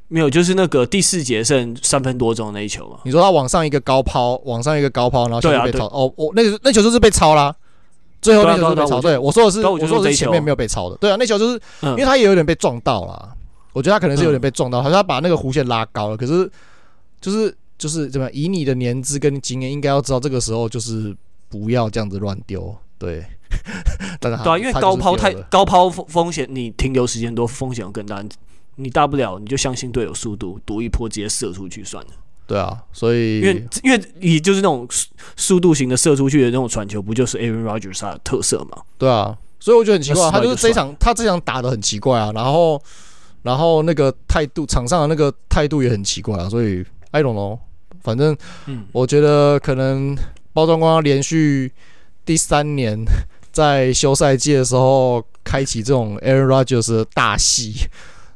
[0.08, 2.98] 没有，就是那个第四节剩三分多钟那一球嘛。
[3.04, 5.86] 你说他往上一个高抛，往上一个高抛，然后球被抄。
[5.86, 7.54] 哦，我那个那球就是被抄啦。
[8.20, 9.00] 最后那球是被抄。
[9.00, 10.96] 对，我说的是，我说的是前面没有被抄的。
[10.96, 13.34] 对啊，那球就是因为他也有点被撞到啦。
[13.72, 16.16] 我觉得他可能是有点被撞到，好像他把那个弧线拉高了。
[16.16, 16.48] 可是
[17.20, 18.34] 就是就是怎么样？
[18.34, 21.14] 以你的年资跟经验，应该要知道这个时候就是
[21.48, 22.74] 不要这样子乱丢。
[22.98, 23.24] 对，
[24.20, 28.22] 对啊，因为高抛太高抛风风险，你停留时间多，风险更大。
[28.76, 32.10] 你大不了你就相信队友速度，赌一波直接射出去算了。
[32.46, 34.86] 对啊，所以因为因为你就是那种
[35.34, 38.82] 速度型的射出去的那种传球，不就是 Aaron Rodgers 他的特色吗？
[38.98, 42.78] 对啊，所以我觉得很奇怪，他就是这场他这场打的很奇怪啊，然后
[43.42, 47.58] 然后那个态度场上的那个态度也很奇怪啊，所以 I don't know，
[48.02, 48.36] 反正
[48.92, 50.14] 我觉得可能
[50.52, 51.72] 包装官要连续
[52.26, 53.02] 第三年
[53.52, 57.72] 在休赛季的时候开启这种 Aaron Rodgers 的大戏。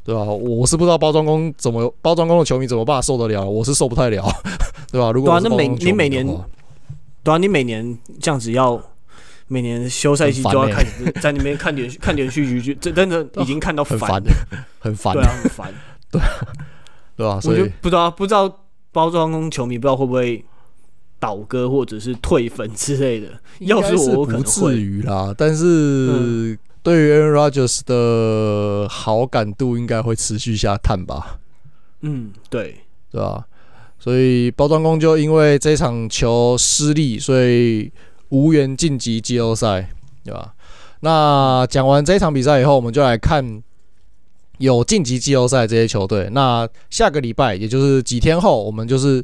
[0.09, 0.23] 对吧？
[0.25, 4.25] 我是不知道包装工怎么包装工的球迷怎么办受得了，我是受不太了，
[4.90, 5.12] 对吧？
[5.12, 6.27] 如果那每你每年，
[7.23, 8.83] 对啊，你每年这样子要
[9.49, 14.33] 每年休赛季就要开始在那边看连续看连续剧，这真的已经看到烦了，
[14.81, 15.75] 很烦，对啊，很烦，
[16.11, 16.21] 对
[17.14, 17.38] 对吧？
[17.44, 18.51] 我就不知道不知道
[18.90, 20.42] 包装工球迷不知道会不会
[21.21, 23.29] 倒戈或者是退粉之类的。
[23.59, 26.59] 要是我，可能会不至于啦，但是。
[26.88, 31.38] 对于 Aaron Rodgers 的好感度应该会持续下探吧？
[32.01, 32.77] 嗯，对，
[33.11, 33.44] 对吧？
[33.98, 37.92] 所以包装工就因为这场球失利，所以
[38.31, 39.90] 无缘晋级季后赛，
[40.24, 40.55] 对吧？
[41.01, 43.62] 那讲完这场比赛以后，我们就来看
[44.57, 46.31] 有晋级季后赛这些球队。
[46.33, 49.22] 那下个礼拜，也就是几天后，我们就是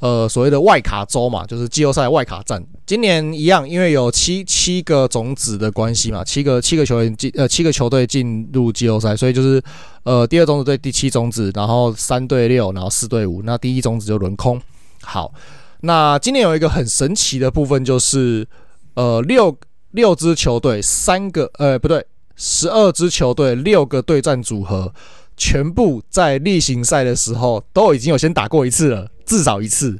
[0.00, 2.62] 呃所谓的外卡周嘛，就是季后赛外卡战。
[2.86, 9.62] 今年一样，因为有七七个种子的关系嘛，七个七个球员进呃七个球队进入季后赛，所以就是
[10.04, 14.60] 呃第二种子对第七种子，然后三对六，然后四对五，那第一种子就轮空。
[15.02, 15.32] 好，
[15.80, 18.46] 那今年有一个很神奇的部分，就是
[18.94, 19.56] 呃六。
[19.92, 22.04] 六支球队，三个呃不对，
[22.36, 24.92] 十二支球队，六个对战组合，
[25.34, 29.96] 全部在例行赛的时候都已经有先打过一次了，至少一次。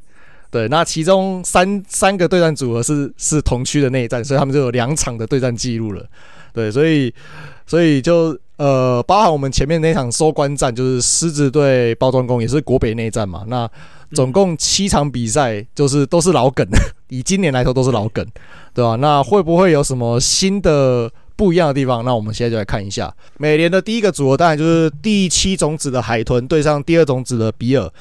[0.51, 6.03] 对，那其中三三个对战组合是是同区的内战，所以他们就有两场的对战记录了。
[6.55, 7.13] 对，所以
[7.67, 13.45] 所以就呃，包含我们前面那场收官战，就是狮子对包装工，也是国北内战嘛。
[13.47, 13.71] 那
[14.15, 16.67] 总共七场比赛，就是都是老梗，
[17.11, 18.27] 以今年来说都是老梗，
[18.73, 18.97] 对吧？
[18.97, 22.03] 那会不会有什么新的不一样的地方？
[22.07, 23.15] 那我们现在就来看一下。
[23.37, 27.93] 美联的第一个组合当然就是第七种子的海豚对上第二种子的比尔。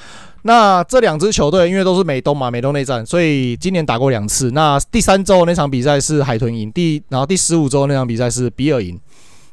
[0.48, 4.50] 那这两支球队因为都是美东嘛，美东内战，所以今年打过两次。
[4.52, 8.98] 那第三周那场比赛是海豚赢，第然后第十五周那场比赛是比尔赢。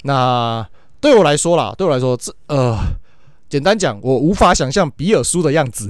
[0.05, 0.65] 那
[1.01, 2.79] 对我来说啦，对我来说，这呃，
[3.49, 5.89] 简单讲，我无法想象比尔输的样子。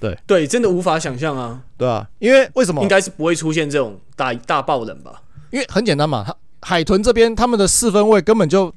[0.00, 2.82] 对 对，真的无法想象啊，对啊，因为为什么？
[2.82, 5.22] 应该是不会出现这种大大爆冷吧？
[5.52, 8.74] 因为很简单嘛，他海豚这边他们的四分位根本就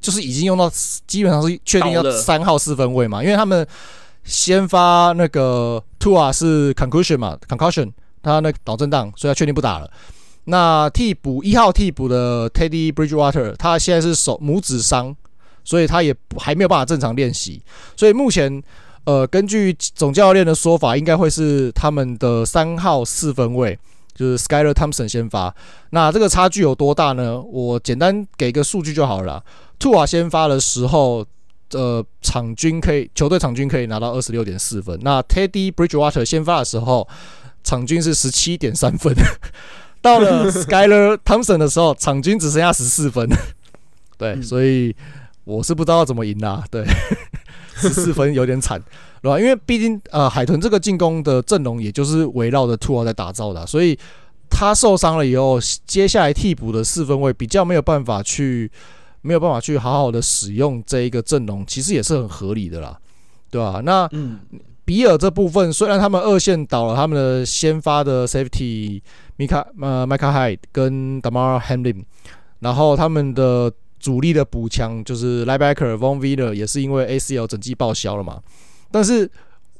[0.00, 0.68] 就是已经用到，
[1.06, 3.64] 基本上是确定要三号四分位嘛，因为他们
[4.28, 7.90] 先发那个 Tua 是 concussion 嘛，concussion
[8.22, 9.90] 他那个脑震荡，所以他确定不打了。
[10.44, 15.16] 那替补一号替补的 Teddy Bridgewater，他现在是手拇指伤，
[15.64, 17.62] 所以他也还没有办法正常练习，
[17.96, 18.62] 所以目前。
[19.04, 23.78] 呃，根据总教练的说法，应该会是他们的三号四分卫，
[24.14, 25.54] 就是 Skyler Thompson 先发。
[25.92, 27.40] 那这个差距有多大呢？
[27.40, 29.42] 我简单给个数据就好了。
[29.80, 31.24] Tua 先发的时候，
[31.72, 34.98] 呃，场均可以球队场均可以拿到二十六点四分。
[35.02, 37.06] 那 Teddy Bridgewater 先发的时候，
[37.64, 39.14] 场均是十七点三分。
[40.00, 43.28] 到了 Skyler Thompson 的时候，场均只剩下十四分。
[44.16, 44.94] 对，所以
[45.44, 46.64] 我是不知道怎么赢啦。
[46.70, 46.84] 对。
[47.80, 48.82] 十四分有点惨，
[49.22, 49.38] 对吧？
[49.38, 53.96] 因为毕竟呃，海豚这个进攻的阵容也就是围绕着 Tua 在打造的，所以
[54.50, 58.68] 他受伤了以后，接下来替补的四分位比较没有办法去，
[59.28, 62.98] 没有办法去好好的使用这一个阵容，其实也是很合理的啦，
[63.50, 63.82] 对吧？
[63.84, 64.08] 那
[64.84, 69.02] 比尔这部分虽然他们二线倒了他们的先发的 Safety
[69.36, 72.04] Micah 呃 Micah Hyde 跟 Damar Hamlin，
[72.60, 73.70] 然后他们的。
[74.00, 78.40] 主力的补强就是 Linebacker Von v i l l e r 也是因为 ACL 整季报销了嘛，
[78.92, 79.28] 但是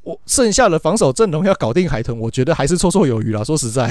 [0.02, 3.44] 我剩下的防守阵容要搞定海豚，我觉得还是绰绰有余啦。
[3.44, 3.88] 说实在，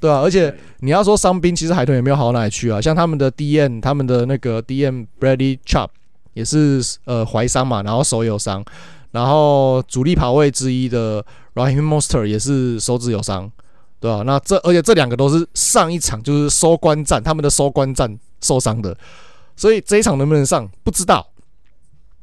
[0.00, 2.80] 对啊，而且你要说伤兵，其实海豚也没有好到哪里去啊。
[2.80, 5.88] 像他们的 DM，他们的那个 DM Bradley Chubb
[6.34, 8.64] 也是呃怀伤嘛，然后手有伤，
[9.10, 13.50] 然后主力跑位之一的 Raheem Mostert 也是手指有伤，
[13.98, 18.96] 对啊，那这而且这两个都是上一场就是收官战，他们的收官战受伤的。
[19.56, 21.26] 所以这一场能不能上不知道。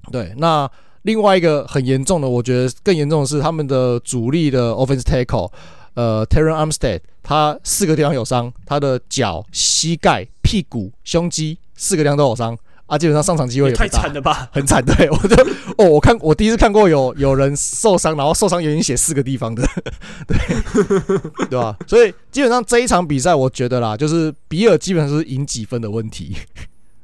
[0.10, 0.70] 对，那
[1.02, 5.52] 另外一个很严重的，我觉得更严重的是他们的主力的 offensive tackle，
[5.96, 13.76] 呃，Terron Armstead，他四个地方有伤，他的脚、膝盖、屁股、胸肌四个地方都有伤啊，基本上上场机会也。
[13.76, 14.48] 太惨了吧？
[14.52, 15.36] 很惨，对 我就
[15.78, 19.68] 哦，我看我第一次看过有有人受伤，然后受伤原因写四个地方的，
[20.28, 20.38] 对
[21.50, 21.76] 对吧？
[21.88, 26.36] 所以基本上这一场比赛，我觉得啦，就是比尔基本上是赢几分的问题。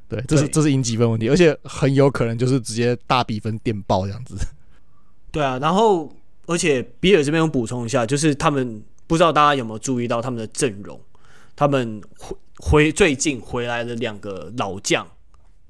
[0.08, 4.36] 对，这是这是赢几分问题，而且很有可能就是直接大比分电爆这样子。
[5.32, 6.12] 对啊，然后
[6.46, 11.00] 而且比尔这边我补充一下，就是他们不知道大家有没有注意到他们的阵容，
[11.56, 15.08] 他们回回最近回来的两个老将，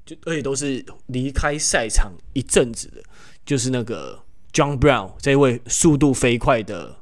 [0.04, 3.02] 就而且都是离开赛场一阵子的，
[3.44, 4.18] 就是那个
[4.52, 6.96] John Brown 这位速度飞快的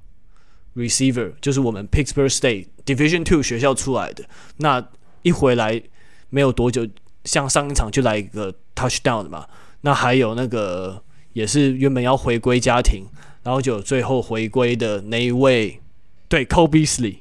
[0.74, 4.24] receiver，就是我们 Pittsburgh State Division Two 学校出来的，
[4.56, 4.88] 那
[5.22, 5.82] 一回来
[6.28, 6.86] 没有多久。
[7.22, 9.46] 像上一场就来一个 touchdown 的嘛，
[9.82, 11.04] 那还有那个
[11.34, 13.04] 也是原本要回归家庭，
[13.42, 15.80] 然后就最后回归的那一位，
[16.28, 17.18] 对，Cole Beasley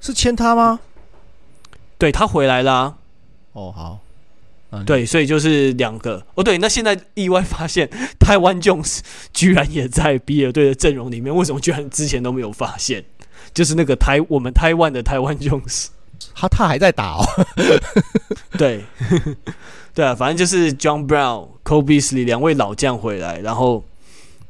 [0.00, 0.80] 是签他吗？
[1.98, 2.96] 对，他回来啦、啊。
[3.52, 4.00] 哦，好，
[4.84, 6.26] 对，所以就是两个。
[6.34, 9.00] 哦，对，那现在意外发现 台湾 Jones
[9.32, 13.04] 居然也在比尔队的阵容里面，为什么居然之前都没有发现？
[13.54, 15.88] 就是那个台我们台湾的台湾 Jones。
[16.34, 17.24] 他他还在打哦。
[18.56, 18.84] 对，
[19.92, 23.84] 对啊，反正就是 John Brown、Cole Beasley 两位老将回来，然后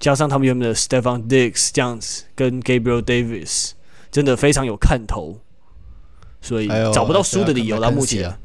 [0.03, 3.71] 加上他们原本的 Stephon Diggs 这样子，跟 Gabriel Davis，
[4.11, 5.39] 真的非常有看头，
[6.41, 7.89] 所以找不到输的理由了。
[7.89, 8.37] 目前，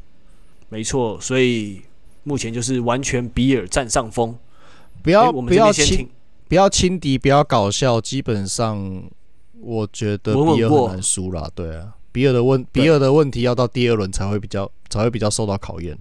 [0.70, 1.82] 没错，所以
[2.22, 4.38] 目前就是完全比尔占上风。
[5.02, 6.08] 不要不要轻
[6.48, 9.10] 不要轻敌，不要搞笑，基本上
[9.60, 11.50] 我觉得比尔很难输啦。
[11.56, 15.98] 对啊，比尔的问比尔的问题要到第二轮才会比较才会比较受到考验。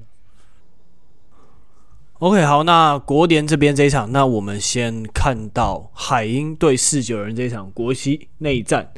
[2.19, 8.93] OK，好，那国联这边这一场，那我们先看到海鹰对四九人这一场国西内战。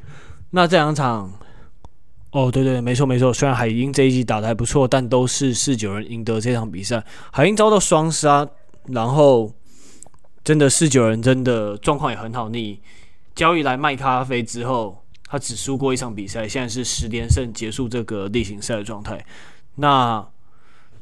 [0.50, 1.32] 那这两场，
[2.30, 7.04] 哦，对对，没错没错，虽然海鹰这一季打得还不错，但都是四九人赢得这场比赛。
[7.32, 8.48] 海鹰遭到双杀，
[8.86, 9.52] 然后。
[10.44, 12.80] 真的四九人真的状况也很好，你
[13.34, 19.22] 交易来卖咖啡之后，他只输过一场比赛，现在是十连胜结束这个例行赛的状态。
[19.74, 20.26] 那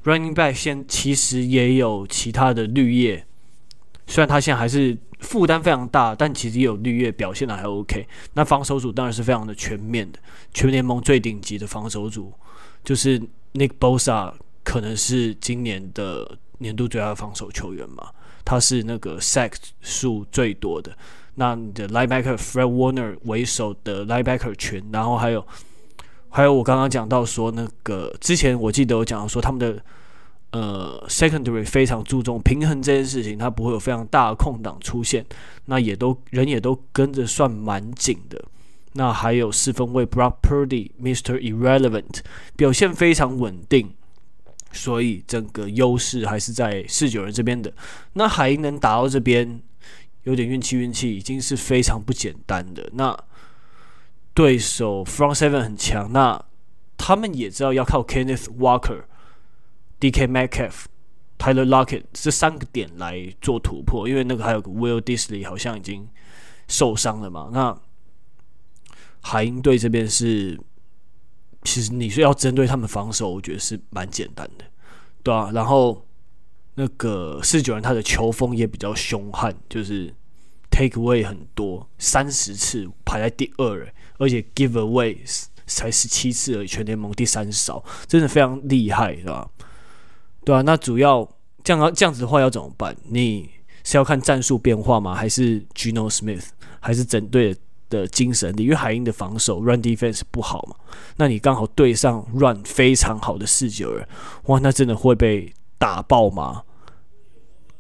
[0.07, 3.27] Running Back 现其实也有其他的绿叶，
[4.07, 8.07] 虽然他现在还是负担非常大，但其实也有绿叶表现的还 OK。
[8.35, 10.19] 那防守组当然是非常的全面的，
[10.55, 12.33] 全联盟最顶级的防守组，
[12.85, 13.19] 就是
[13.55, 18.11] Nick Bosa 可能是今年的年度最佳防守球员嘛。
[18.45, 20.97] 他是那个 sack 数最多的，
[21.35, 25.45] 那你的 linebacker Fred Warner 为首的 linebacker 群，然后还有
[26.29, 29.83] 还有我刚刚讲到说那个之前我记得我讲到说他们的
[30.57, 35.25] 呃 secondary 非常注重平衡这件事情，他不会有非常大的空档出现，
[35.67, 38.43] 那也都人也都跟着算蛮紧的，
[38.95, 41.39] 那还有四分卫 Brock Purdy Mr.
[41.39, 42.21] Irrelevant
[42.57, 43.91] 表现非常稳定。
[44.73, 47.73] 所以整个优势还是在四九人这边的。
[48.13, 49.63] 那海鹰能打到这边，
[50.25, 52.91] 有点运气，运气已经是非常不简单的。
[52.93, 53.17] 那
[54.35, 56.45] 对手 Front Seven 很强，那
[56.99, 59.05] 他们也知道要靠 Kenneth Walker、
[60.01, 60.85] DK Metcalf、
[61.39, 66.09] Tyler Lockett 这三个点来做突破，因为那个还有个 Will Disley 好像已经
[66.69, 67.51] 受伤了嘛。
[67.53, 67.79] 那
[69.21, 70.61] 海鹰队这边是。
[71.65, 74.65] 其实你说要针对他们防守，我觉得是蛮简单的，
[75.25, 75.51] 对啊。
[75.53, 76.07] 然后
[76.77, 80.15] 那个四九人他的球风也比较凶悍，就是
[80.71, 85.19] take away 很多，三十次排在第二，而且 give away
[85.67, 89.51] 才十七次而已，全联盟第三少，真的非常厉害，是吧？
[90.47, 90.63] 对啊。
[90.63, 91.29] 那主要
[91.63, 92.97] 这样这样子的话要怎么办？
[93.11, 93.51] 你
[93.85, 95.15] 是要看战术变化吗？
[95.15, 96.47] 还是 Gino Smith？
[96.81, 97.55] 还是整队？
[97.89, 100.75] 的精神力，因为海鹰的防守 run defense 不好嘛，
[101.19, 104.05] 那你刚好对上 run 非常好的四九人，
[104.47, 106.65] 哇，那真的会被打爆吗？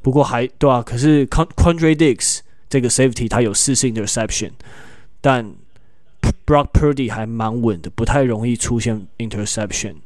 [0.03, 4.53] 不过还对啊，可是 Quandre Diggs 这个 safety 他有四次 interception，
[5.21, 5.57] 但
[6.47, 9.97] Brock Purdy 还蛮稳的，不太容易出现 interception。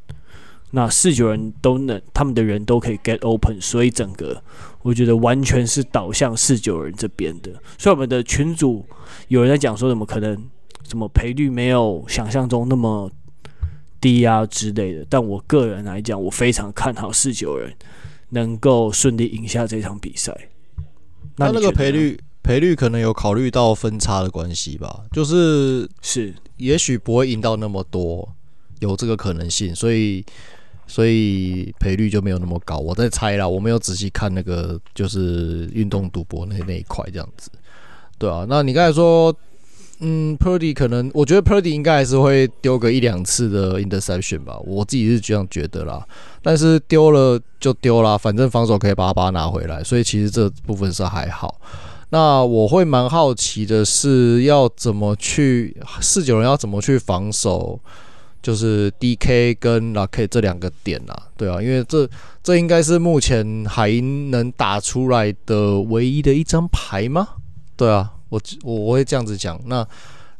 [0.72, 4.40] 那四九人都能，他们的人都可以 get open，所以整个
[4.82, 7.50] 我觉得完全是导向四九人这边的。
[7.76, 8.86] 所以我们的群组
[9.26, 10.48] 有人在讲说，怎么可能，
[10.88, 13.10] 什么赔率没有想象中那么
[14.00, 15.04] 低啊之类的。
[15.10, 17.74] 但我个人来讲，我非常看好四九人
[18.28, 20.32] 能够顺利赢下这场比赛。
[21.34, 25.02] 那那个赔率，赔率可能有考虑到分差的关系吧？
[25.10, 28.36] 就是是，也许不会赢到那么多，
[28.78, 30.24] 有这个可能性，所以。
[30.90, 37.48] 所以赔率就没有那么高，我在猜啦，我没有仔细看那个就是运动赌博那那一块这样子，
[38.18, 39.32] 对啊，那你刚才说，
[40.00, 46.04] 嗯，Purdy 可能，我觉得 Purdy 应该还是会丢个一两次的 interception 吧，我自己是这样觉得啦。
[46.42, 51.60] 但是丢了就丢了，反正防守可以把它把拿回来，所以其实这部分是还好。
[52.08, 57.78] 那我会蛮好奇的是，要怎么去四九人要怎么去防守？
[58.42, 62.08] 就是 DK 跟 Lockett 这两个点啊，对啊，因为这
[62.42, 67.28] 这应该是目前海鹰能打出来的唯一的一张牌吗？
[67.76, 69.60] 对啊，我我我会这样子讲。
[69.66, 69.86] 那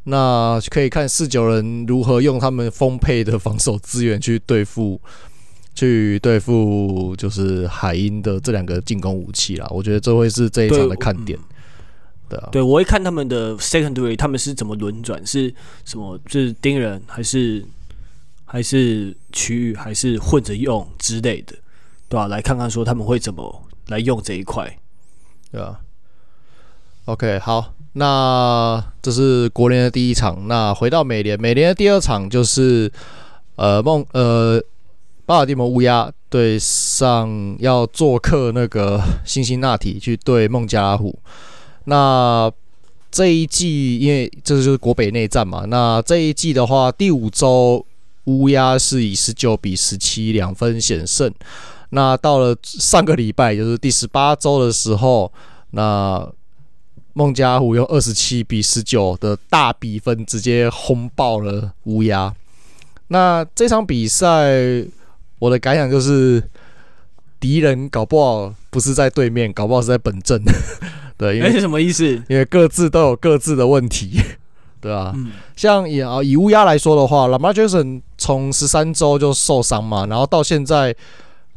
[0.05, 4.99] 那可以看四九人如何用他们丰沛的防守资源去对付，
[5.75, 9.67] 去对付就是海鹰的这两个进攻武器啦。
[9.69, 11.37] 我觉得这会是这一场的看点。
[12.27, 15.53] 对啊，对，我会看他们的 Secondary，他们是怎么轮转，是
[15.85, 16.19] 什么？
[16.25, 17.63] 就是盯人还是？
[18.51, 21.55] 还是区域，还是混着用之类的，
[22.09, 22.27] 对吧、啊？
[22.27, 24.77] 来看看说他们会怎么来用这一块，
[25.49, 25.79] 对吧、啊
[27.05, 30.49] ？OK，好，那这是国联的第一场。
[30.49, 32.91] 那回到美联，美联的第二场就是
[33.55, 34.61] 呃梦呃
[35.25, 41.17] 巴尔的摩乌鸦对上要做客那个 辛辛那提去对孟加拉虎。
[41.85, 42.51] 那
[43.09, 47.85] 这一季因为这就是国北内战嘛，那这一季的话第五周。
[48.25, 51.33] 乌鸦是以十九比十七两分险胜。
[51.89, 55.31] 那到了上个礼拜，就是第十八周的时候，
[55.71, 56.25] 那
[57.13, 62.33] 孟加虎用二十七比十九的大比分直接轰爆了乌鸦。
[63.09, 64.85] 那这场比赛，
[65.39, 66.41] 我的感想就是，
[67.41, 70.41] 敌人搞不好不是在对面，搞不好是在本阵。
[71.17, 72.05] 对，因为是什么意思？
[72.29, 74.21] 因为各自都有各自的问题，
[74.81, 80.95] 对啊，嗯、像以啊以乌鸦来说的话，Lamar Jackson 从十三周就受伤嘛，然后到现在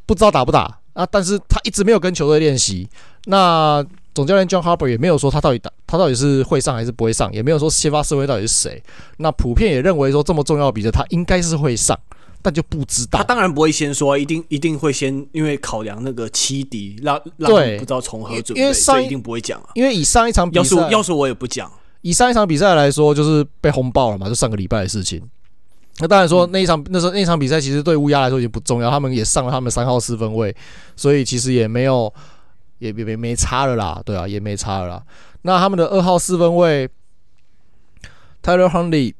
[0.07, 2.89] 不知道打不打啊，但是他一直没有跟球队练习。
[3.25, 8.83] 那总教练 John Harbaugh 也没有说他到底打他到底是会上还是不会上，也没有说先发四位到底是谁。
[9.17, 11.99] 那普遍也认为说这么重要的比赛他应该是会上。
[12.43, 19.71] 但就不知道，他当然不会先说，一定一定会先，因为考量那个七敌，让让不知道从何准备，因为上一定不会讲啊。
[19.73, 21.73] 因为以上一场比赛，要是要是我也不讲。
[22.05, 25.21] 以上一场比赛来说，就是被轰爆了嘛，就上个礼拜的事情。
[25.99, 30.55] 那当然说那一场、嗯、那时候那场比赛其实对乌鸦来说已经不重要，他们也上了他们三号四分位，
[30.95, 32.13] 所以其实也没有
[32.79, 35.03] 也也没没差了啦，对啊，也没差了啦。
[35.43, 36.89] 那他们的二号四分位
[38.43, 39.15] Tyler Huntley。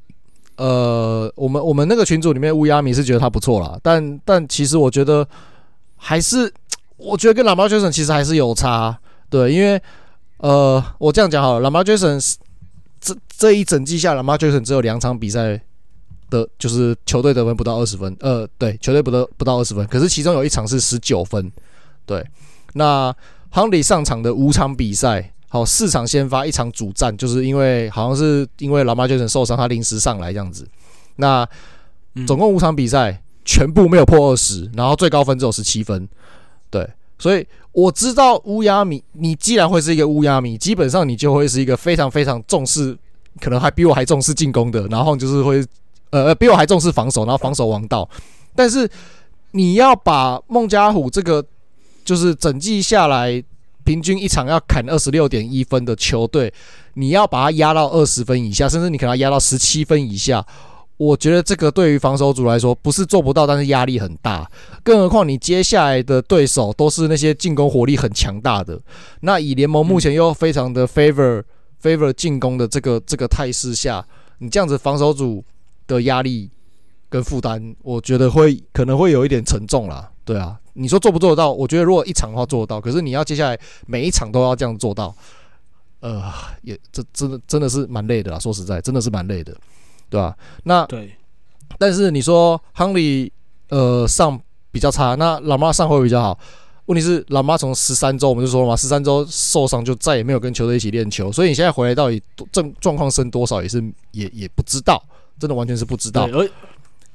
[0.57, 5.27] 呃，我们我们那个群组里面乌鸦迷是觉得他不错啦，但但其实我觉得
[5.97, 6.49] 还是，
[6.95, 8.97] 我觉得跟 Lamar Jackson 其实还是有差，
[9.29, 9.77] 对，因为
[10.37, 12.35] 呃，我这样讲好了，Lamar Jackson
[13.05, 15.61] 这这一整季下，Lamar Jackson 只有两场比赛
[16.31, 21.51] 的，就是球队得分不到二十分，呃，对，球队不得不到二十分，可是其中有一场是十九分，
[22.07, 22.25] 对，
[22.73, 23.15] 那
[23.53, 25.31] Huntley 上场的五场比赛。
[25.47, 30.67] 好，四场先发，一场主战，就是因为好像是因为 Lamar Jackson 受伤，他临时上来这样子。
[31.15, 31.47] 那
[32.27, 36.09] 总共五场比赛，全部没有破二十，然后最高分只有十七分。
[36.69, 36.85] 对，
[37.17, 42.97] 所以我知道乌鸦迷，你既然会是一个乌鸦迷，基本上你就会是一个非常非常重视，
[43.39, 45.65] 可能还比我还重视进攻的，然后就是会
[46.09, 48.09] 呃比我还重视防守，然后防守王道。
[48.55, 48.89] 但是
[49.51, 51.45] 你要把孟加虎这个
[52.03, 53.43] 就是整季下来。
[53.85, 56.51] 平均一场要砍二十六点一分的球队，
[56.95, 60.43] 你要把它压到二十分以下，甚至你可能压到十七分以下。
[60.97, 64.49] 我觉得这个对于防守组来说不是做不到，但是压力很大。
[64.83, 68.79] 更何况你接下来的对手都是那些进攻火力很强大的。
[69.21, 71.43] 那以联盟目前又非常的 favor
[71.81, 74.05] favor 进攻的这个这个态势下，
[74.39, 75.43] 你这样子防守组
[75.87, 76.49] 的压力
[77.09, 80.11] 跟负担，我觉得会可能会有一点沉重啦。
[80.23, 80.59] 对啊。
[80.77, 81.53] 你说做不做得到？
[81.53, 85.15] 我觉得如果一场的话做得到，可是你要接下来每一场都要这样做到，
[86.01, 86.21] 呃，
[86.63, 88.37] 也这真的真的是蛮累的啦。
[88.37, 89.55] 说实在，真的是蛮累的，
[90.09, 90.35] 对吧？
[90.63, 91.15] 那对，
[91.77, 93.31] 但是你说亨利
[93.69, 94.39] 呃上
[94.71, 96.37] 比较差，那老妈上会比较好。
[96.85, 105.03] 问题是老妈从十三周我们就说了嘛，十三周受伤就再也没有跟球队一起练球，所以你现在回来到底状状况升多少也是也也不知道，
[105.39, 106.27] 真的完全是不知道。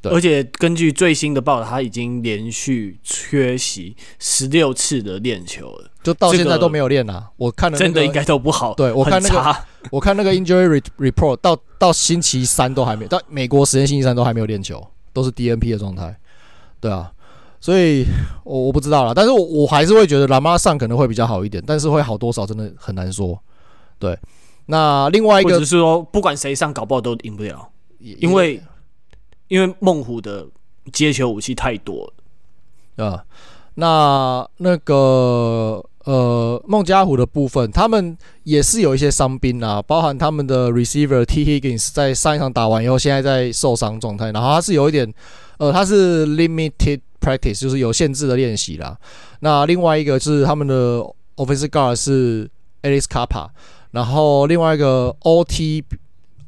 [0.03, 7.31] 对而且根据最新的报道，他已经连续缺席十六次的练球了，就到现在都没有练啊！
[7.37, 8.73] 我看了、那个、真的应该都不好。
[8.73, 9.57] 对我看那个，
[9.91, 14.83] 我看那个 injury report 到到星期三都还没到美国时间星期三都还没有练球，
[15.13, 16.17] 都是 DNP 的状态。
[16.81, 17.13] 对啊，
[17.61, 18.07] 所以
[18.43, 23.39] 我我不知道啦，但是我我还是会觉得拉马上可能会比较好一点，但是会好多少真的很难说。
[23.99, 24.19] 对，
[24.65, 28.63] 那另外一个只是说不管谁上，搞不好都赢不了，因为。
[29.51, 30.47] 因为孟虎的
[30.93, 32.13] 接球武器太多
[32.97, 33.25] 了啊，
[33.75, 45.13] 那那个呃孟加虎的部分，他们也是有一些伤兵啊，包含他们的 receiver T Higgins 在上一场打完以后，现在在受伤状态，然后他是有一点
[45.59, 48.97] 呃他是 limited practice，就是有限制的练习啦。
[49.41, 52.49] 那另外一个是他们的 offensive guard 是
[52.83, 53.49] Alice Kappa，
[53.91, 55.83] 然后另外一个 OT。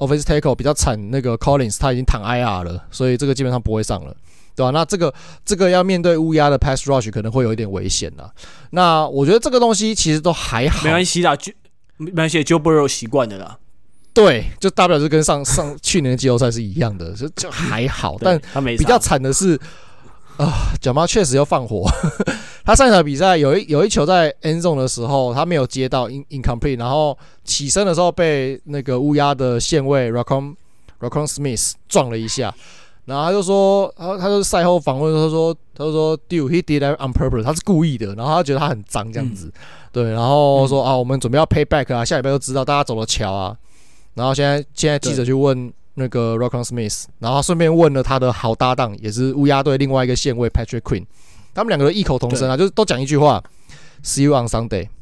[0.06, 4.14] Offensive tackle 比较惨，那个 Collins 他已经躺 IR 了，所以这个基本上不会上了，
[4.56, 4.70] 对吧？
[4.70, 5.12] 那这个
[5.44, 8.24] 这个要面对乌鸦的 Pass Rush 可能会有一点危险呐。
[8.70, 11.52] 那我觉得这个东西其实都还好，没关系啦，就
[11.96, 13.58] 没关系，Joe Burrow 习惯的啦。
[14.12, 18.18] 对，就大不了就跟上上去年的季后赛是一样的，就就还好。
[18.20, 18.40] 但
[18.76, 19.58] 比较惨的是。
[20.38, 21.86] 啊，角猫确实要放火。
[22.64, 30.54] 他上一场比赛有一有一球在 end zone 的时候，他没有接到 in incomplete，然后起身的时候被那个乌鸦的线卫 Roquan
[31.00, 32.54] Roquan Smith 撞了一下，
[33.04, 39.52] 然后他就说，他他就赛后访问，他说他就说 Dude he did that on purpose，他是故意的，然后他觉得他很脏这样子，嗯、
[39.92, 43.56] 对，然后说、嗯、啊，我们准备要 pay back 啊，下礼拜就知道大家走了桥啊，
[44.14, 45.72] 然后现在现在记者去问。
[45.94, 51.04] 那个 Rockon Smith，然后顺便问了他的好搭档，也是乌鸦队另外一个线位 Patrick Queen，
[51.54, 53.42] 他们两个人异口同声啊，就是都讲一句话
[54.04, 54.88] ：See you on Sunday。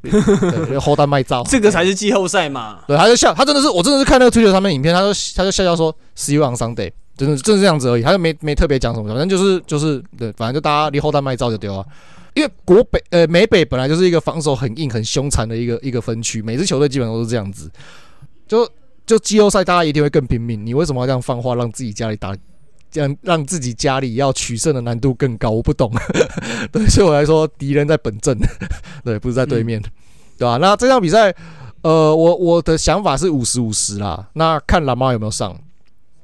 [0.00, 2.78] 对，后单卖照，这个才是季后赛嘛。
[2.86, 6.92] 对，他就笑，他真的是，我真的是看那个推特上面影片，他就他就笑笑说：See you on Sunday。
[7.16, 11.84] 真的就是这样子而已，他就没没特别讲什么，反正就是就是对，反正就大家离后弹卖照就丢啊。
[12.34, 17.68] 因为国北呃美北本来就是一个防守很硬很凶残的一个一个分区，每支球队基本上都是这样子。
[18.46, 18.70] 就
[19.04, 22.32] 就季后赛大家一定会更拼命，你为什么要这样放话让自己家里打，
[22.90, 25.50] 这样让自己家里要取胜的难度更高？
[25.50, 25.90] 我不懂。
[26.72, 28.38] 对，所以我来说敌人在本阵，
[29.04, 29.90] 对，不是在对面，嗯、
[30.38, 30.56] 对吧？
[30.56, 31.34] 那这场比赛，
[31.82, 34.28] 呃，我我的想法是五十五十啦。
[34.34, 35.56] 那看蓝猫有没有上。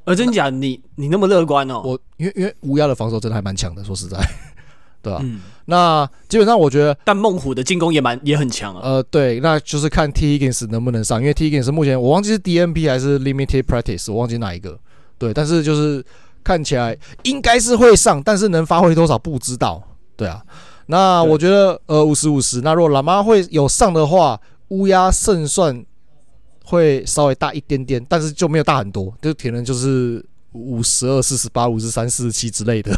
[0.05, 0.51] 呃，真假？
[0.51, 1.81] 你你那么乐观哦？
[1.85, 4.19] 我因为因为乌鸦的防守真的还蛮强的，说实在。
[5.05, 5.21] 对吧、啊？
[5.23, 8.81] 嗯、那基本上我觉得，但孟虎的进攻也蛮也很强啊。
[8.83, 14.79] 呃，对，那就是看 T Higgins 能不能上，因为 T Higgins 目前我忘记是 DNP 还是 Limited Practice，我忘记哪一个。
[15.19, 16.03] 对，但是就是
[16.45, 19.83] 看起来应该是会上，但是能发挥多少不知道。
[20.15, 20.41] 对啊，
[20.87, 25.85] 那我觉得呃五十五十，那如果喇嘛会有上的话，乌鸦胜算
[26.65, 32.97] 会稍微大一点点，但是就没有大很多，就可能就是五十二、四十八、五十三、四十七之类的。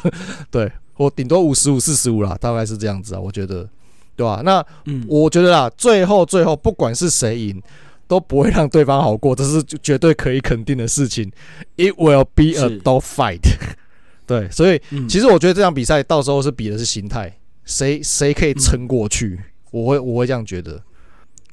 [0.50, 0.70] 对。
[0.98, 3.68] 我顶多五十五、四十五啦，大概是这样子啊，我觉得，
[4.16, 4.40] 对吧？
[4.42, 4.64] 那
[5.06, 7.62] 我觉得啦，最后最后不管是谁赢，
[8.06, 11.30] 都不会让对方好过，这是绝对可以肯定的事情。
[11.76, 13.40] It will be a dog fight。
[14.26, 19.38] 对，所以其实我觉得这场比赛到时候是比的是心态，谁谁可以撑过去，
[19.70, 20.82] 我会我会这样觉得。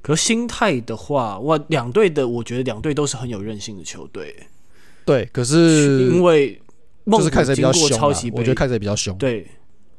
[0.02, 4.36] 可心态的话，哇，两队的我觉得两队都是很有韧性的球队。
[5.06, 6.60] 对，可是因为。
[7.06, 8.00] 就是看谁比较凶，
[8.32, 9.18] 我觉得看谁比较凶。
[9.18, 9.46] 对，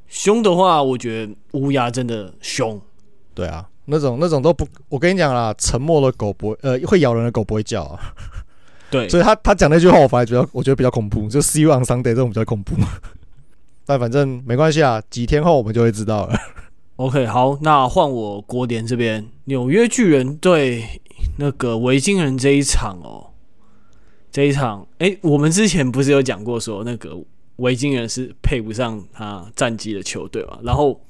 [0.08, 2.80] 凶的话，我觉得乌鸦真的凶。
[3.34, 8.00] 对啊，那种那种都不，我跟你讲啦，沉默的狗不会，呃，会咬人的狗不会叫啊。
[8.90, 12.76] 对，所以他他讲那句话，我反而觉得我觉得比较恐怖，就 See you on Sunday 这种比较恐怖。
[13.86, 16.38] 但反正没关系啊，几天后我们就会知道了。
[16.96, 21.00] OK，好，那换我国联这边，纽约巨人对
[21.38, 23.30] 那个维京人这一场哦。
[24.30, 27.16] 这一场，哎，我们之前不是有讲过说那个
[27.56, 30.58] 维京人是配不上他战绩的球队嘛？
[30.62, 31.00] 然后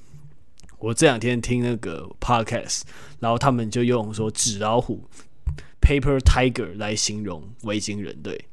[0.84, 2.82] 我这两天听那个 podcast，
[3.18, 5.02] 然后他们就用说纸老虎
[5.80, 8.44] （paper tiger） 来形容维京人队，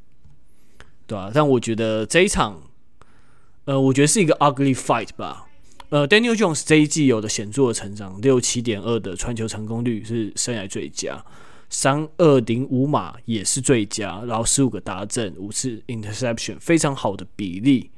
[1.06, 1.30] 对吧？
[1.34, 2.62] 但我觉得这一场，
[3.66, 5.50] 呃，我觉得是一个 ugly fight 吧。
[5.90, 11.22] 呃，Daniel Jones 这一季有的显著的成长，六七点二的传球成功率是生涯最佳。
[11.70, 17.92] 三二零五码也是最佳，然后十五个达阵，五次 interception，非常好的比例。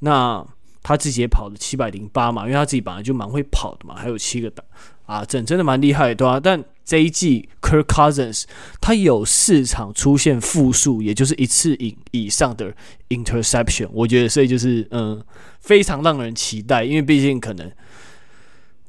[0.00, 0.46] 那
[0.82, 4.62] 他自己也跑了七百零八嘛，因为他自己本来就蛮会跑的嘛，还有七个达
[5.06, 6.40] 啊整，真的蛮厉害的，对、啊？
[6.40, 8.44] 但这一季 Kirk Cousins
[8.80, 12.74] 他有四场出现负数，也就是一次以以上的
[13.08, 15.22] interception，我觉得所以就是嗯，
[15.60, 17.70] 非常让人期待，因为毕竟可能。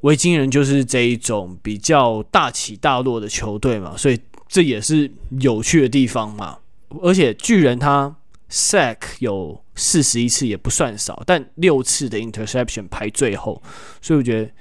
[0.01, 6.57] 维京人就是这一种比较大起大落的球队嘛，所以这也是有趣的地方嘛。
[7.03, 8.15] 而且巨人他
[8.49, 13.61] sack 有四十一次也不算少，但六次的 interception 排最后，
[14.01, 14.51] 所以我觉得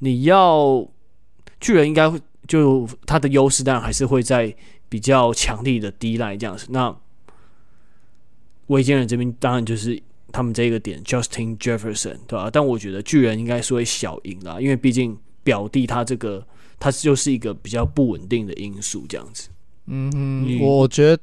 [0.00, 0.86] 你要
[1.58, 4.54] 巨人应该会就他的优势当然还是会在
[4.88, 6.66] 比较强力的 D-line 这样子。
[6.70, 6.94] 那
[8.66, 10.02] 维京人这边当然就是。
[10.32, 12.50] 他们这个点，Justin Jefferson，对吧、啊？
[12.52, 16.46] 但我觉得巨人应该是会小赢啦，因为毕竟表弟他这个，
[16.78, 19.48] 他就是一个比较不稳定的因素，这样子。
[19.86, 21.22] 嗯哼，我觉得，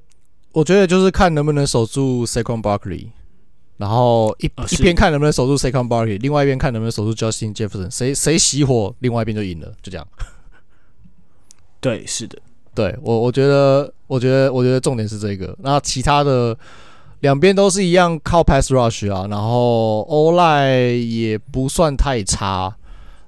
[0.54, 3.10] 我觉得就是看能不能守住 Saquon Barkley，
[3.84, 10.07] 然后一、呃、一边看能不能守住 Saquon Barkley，另外一边看能不能守住 Justin Jefferson，谁谁熄火，另外一边就赢了，就这样。
[11.81, 12.38] 对，是的，
[12.73, 16.57] 对我我觉得，我觉得，我觉得重点是这个，那其他的。
[17.19, 22.75] 两边都是一样靠 pass rush 啊，然后 O-line 也不算太差，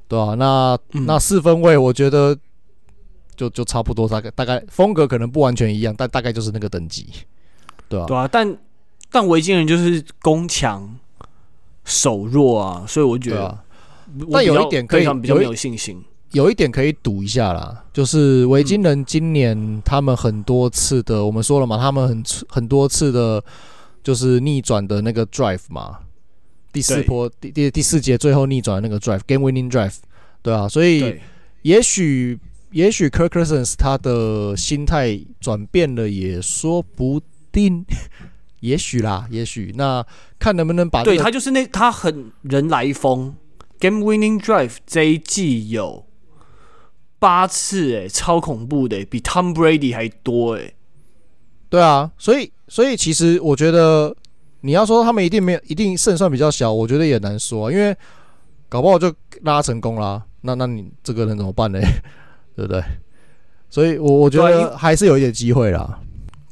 [0.10, 0.36] 对吧、啊？
[0.36, 2.38] 那、嗯、那四分位我觉得
[3.38, 7.08] 就就差不多，大概大概风格可能不完全一样，但大概就是那个等级，
[7.88, 8.08] 对吧、啊？
[8.08, 8.58] 对啊，但
[9.16, 10.93] 但维京人就是攻强
[11.86, 13.57] 守弱啊，所以我觉得，
[14.30, 23.43] 但有一点可以比较没有信心，有一，有一点可以赌一下啦，就是维京人今年他们很多次的，嗯、我们说了嘛，他们很很多次的。
[24.05, 25.97] 就是逆转的那个 drive 嘛，
[26.72, 29.95] 第四波第第第四节最后逆转的那个 drive，game winning drive，
[30.43, 31.20] 对啊，所以
[31.63, 32.39] 也许
[32.70, 37.20] 也许 Kirk Cousins 他的心态转变了也说不
[37.51, 37.84] 定，
[38.66, 40.05] 也许啦，也许那
[40.39, 43.36] 看能不能把、这个、对他就是那他很人来疯
[43.80, 46.05] ，game winning drive 这一季有
[47.20, 50.76] 八次诶、欸，超恐怖的、欸，比 Tom Brady 还多诶、欸。
[51.70, 54.16] 对啊，所以所以其实我觉得
[54.61, 57.95] 你要说他们一定没有一定胜算比较小，我觉得也难说，因为
[58.70, 60.24] 搞不好就拉成功啦。
[60.41, 61.80] 那那你这个人怎么办呢？
[62.55, 62.84] 对不对？
[63.70, 65.99] 所以我我觉得还是有一点机会啦。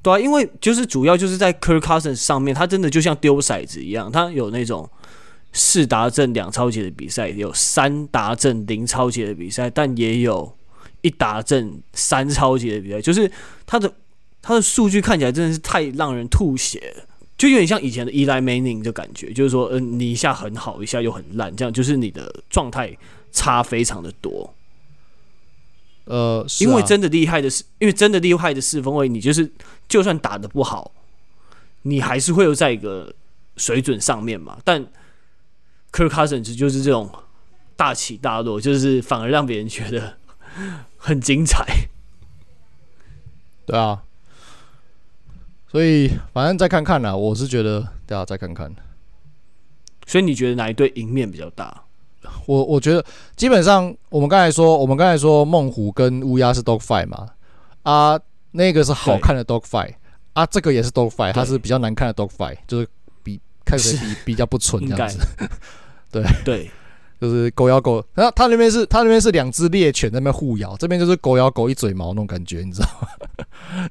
[0.03, 4.87] 对啊，因为就是主要就是在 Kirk Cousins 上面，他真的就像丢骰子一样，他有那种
[5.53, 10.55] 四达阵两超级的比赛，有三达阵零超级的比赛，但也有
[11.01, 13.31] 一达阵三超级的比赛，就是
[13.65, 13.91] 他的
[14.41, 16.93] 他的数据看起来真的是太让人吐血，
[17.37, 22.95] 就有点像以前的 Eli Manning 的感觉，就是说，嗯、你一下很好，一下又很烂，这样就是你的状态
[23.31, 24.53] 差非常的多。
[26.05, 29.51] 呃，因为真的厉害的是，因为真的厉害的四分卫，你就是
[29.87, 30.91] 就算打的不好，
[31.83, 33.13] 你还是会有在一个
[33.55, 34.57] 水准上面嘛。
[34.65, 34.85] 但
[35.91, 37.09] Kirk Cousins 就是这种
[37.75, 40.17] 大起大落，就是反而让别人觉得
[40.97, 41.65] 很精彩。
[43.65, 44.03] 对啊，
[45.71, 48.75] 所以反正再看看啦，我是觉得大家再看看。
[50.05, 51.82] 所以你觉得哪一队赢面比较大？
[52.45, 53.03] 我我觉得
[53.35, 57.27] 基本上，我们刚才说，我们刚才说梦虎跟乌鸦是 dog fight 嘛，
[57.83, 58.19] 啊，
[58.51, 59.93] 那个是好看的 dog fight，
[60.33, 62.87] 啊，这个也是 dog fight，它是比较难看的 dog fight，就是
[63.23, 65.19] 比看起来比比较不纯这样子，
[66.11, 66.23] 对。
[66.45, 66.71] 对，
[67.21, 73.07] 就是狗咬狗，然后他那边是他那边是两只猎犬在那边互咬，这边就是狗咬狗一嘴毛那种感觉，你知道吗？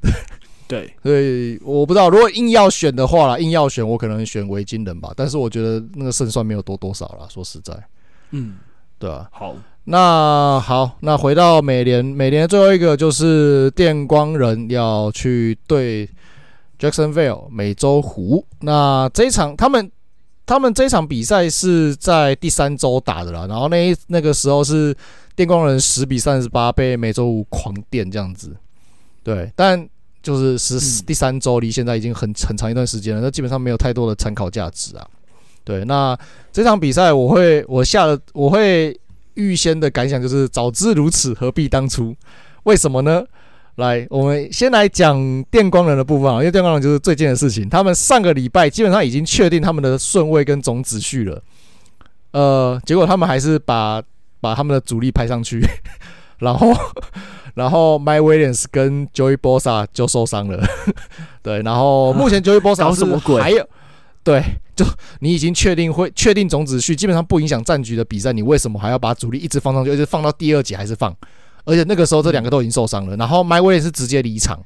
[0.69, 7.73] 对， 所以我不知道，如果硬要选的话啦，硬要选，我可能选维京人吧，但是我觉得那个胜算没有多多少啦，说实在。
[8.33, 8.57] 嗯，
[8.99, 9.55] 对啊，好，
[9.85, 16.09] 那好，那回到美联，美联最后一个就是电光人要去对
[16.79, 18.45] Jacksonville 美洲虎。
[18.61, 19.91] 那这一场他们
[20.45, 24.97] 他们这一场比赛是在第三周打的啦，然后那一那个时候是
[25.37, 28.57] 电光人十比三十八被美洲虎狂电这样子，
[29.23, 29.89] 对，但
[30.23, 35.07] 就是十第三周离现在已经很很长一段时间了，那基本上没有太多的参考价值啊。
[35.65, 36.19] 对，那
[36.53, 38.99] 这场比赛我会我下了我会
[39.35, 42.15] 预先的感想就是早知如此何必当初？
[42.65, 43.25] 为什么呢？
[43.77, 51.43] 来，我们先来讲电光人的部分啊，因为电光人就是最近的事情，他们上个礼拜基本上已经确定他们的顺位跟总子序了，
[52.33, 54.03] 呃，结果他们还是把
[54.41, 55.65] 把他们的主力派上去，
[56.39, 56.71] 然后
[57.55, 60.63] 然后 Mike Williams 跟 Joey Bosa 就受伤了，
[61.43, 63.05] 对，然后目前 Joey Bosa 是
[63.41, 63.67] 还有。
[64.25, 64.43] 对，
[64.77, 64.85] 就
[65.21, 71.15] 你已经确定会确定总子序，基本上不影响战局的比赛，你为什么还要把主力一直放上去，一直放到第二节还是放？
[71.65, 74.61] 而且那个时候这两个都已经受伤了，然后 Mike Williams 是直接离场，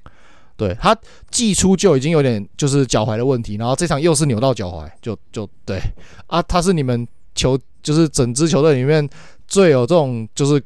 [0.57, 0.97] 对，他
[1.31, 5.81] 季初就已经有点就是脚踝的问题，然后这场又是扭到脚踝，就就对
[6.27, 9.07] 啊，他是你们球就是整支球队里面
[9.47, 10.63] 最有这种就是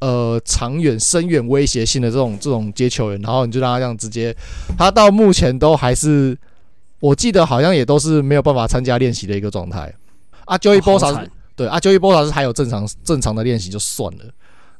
[0.00, 4.36] 呃长远深远威胁性的这种这种接球员，然后你就让他这样直接，
[4.76, 6.38] 他到目前都还是。
[7.00, 9.94] 我记得好像也都是没有办法参加练习的一个状态。
[10.44, 14.24] 啊，Joey Bosa 对啊，Joey Bosa 是还有正常正常的练习就算了，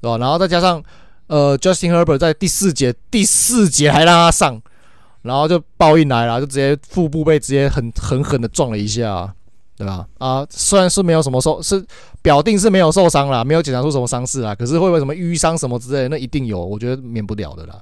[0.01, 0.16] 对吧？
[0.19, 0.83] 然后再加上
[1.27, 4.61] 呃，Justin Herbert 在第四节第四节还让他上，
[5.23, 9.33] 然后就报应来了，就直接腹部被直接很狠狠的撞了一下，
[9.77, 10.07] 对吧？
[10.19, 11.85] 啊，虽然是没有什么受，是
[12.23, 17.79] 表定是没有受伤啦，没有检查出什么伤势啦，可是会不会什么淤伤什么之类的，那一定有，我觉得免不了的啦，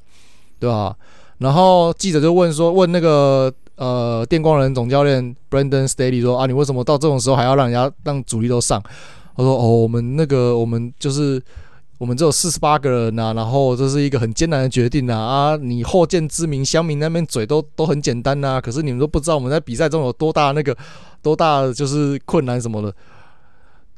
[0.59, 0.97] 对吧？
[1.39, 3.53] 然后记者就问说，问那个。
[3.77, 8.83] 呃，电光人总教练 Brandon Staley 说啊，你为什么到这种时候还要让人家让主力都上？
[9.37, 11.43] 他说哦，我们那个我们就是
[11.99, 20.77] 我们只有四十八个人呐、啊，然后这是一个很艰难的决定呐啊，你后见之明，乡民那边嘴都都很简单呐、啊，可是你们都不知道我们在比赛中有多大那个
[21.23, 22.95] 多大的就是困难什么的。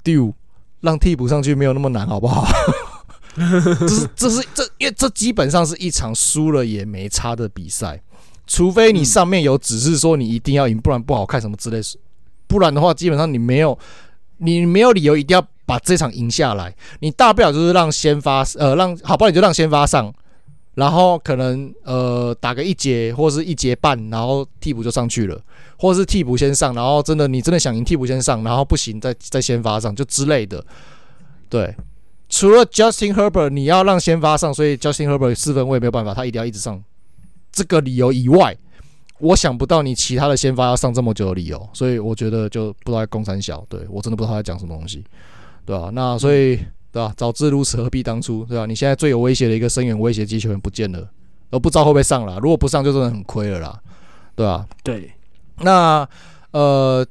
[0.03, 0.33] 丢，
[0.81, 2.47] 让替补上去没有那么难，好不好？
[3.37, 8.03] 这是这是这，因为这基本上是一场输了也没差的比赛。
[8.49, 11.81] 除非你上面有指示说你一定要赢，不然不好看什么之类，
[12.47, 13.79] 不然的话基本上你没有，
[14.39, 16.75] 你没有理由一定要把这场赢下来。
[17.01, 20.11] 你大不了就是让先发，呃，让好不好你就让先发上，
[20.77, 25.39] 然后可能呃打个一节或是一节半，然后替补就上去了，
[25.77, 30.65] 或是替补先上，然后真的你真的想赢替补先上，然后不行再再先发上就之类的。
[31.51, 31.77] 对，
[32.31, 36.83] 除了 Justin Herbert 你要让先发上，所以 Justin Herbert 四分我也没有办法，他一定要一直上。
[37.59, 38.57] 这个理由以外，
[39.19, 45.05] 我想不到你其他的先发要上这么久的理由，所以我觉得就不知道在攻三小，对，我真的不知道他在讲什么东西，
[45.67, 45.91] 对吧、啊？
[45.93, 46.57] 那所以
[46.93, 47.15] 对吧、啊？
[47.17, 48.67] 早知如此何必当初，对吧、啊？
[48.67, 51.11] 你现在最有威胁的一个深远威胁击球员不见了，
[51.51, 53.81] 而不知道会不会上了，如果不上就真的很亏了啦，
[54.37, 54.67] 对吧、啊？
[54.85, 55.11] 对，
[55.63, 56.09] 那
[56.53, 57.05] 呃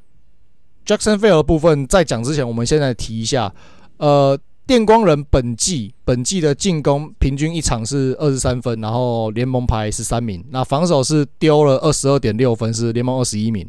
[0.86, 3.54] ，Jacksonville 的部分在讲之前，我们现在提一下，
[3.98, 4.38] 呃。
[4.68, 10.44] 电光人本季本季的进攻平均一场是二十三分，然后联盟排十三名。
[10.50, 13.66] 那防守是丢了二十二点六分，是联盟二十一名。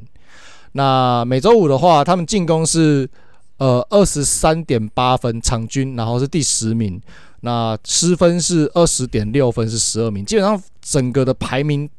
[0.73, 3.09] 那每周五的话，他们进攻是
[3.59, 7.01] 呃二十三点八分场均，然后是第十名。
[7.39, 10.25] 那失分是二十点六分，是十二名。
[10.25, 11.89] 基本上整个的排名，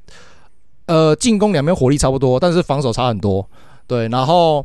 [0.84, 3.48] 呃进攻两边火力差不多，但是防守差很多。
[3.86, 4.62] 对，然后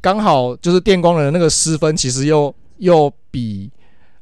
[0.00, 3.68] 刚好就是电光人那个失分，其实又又比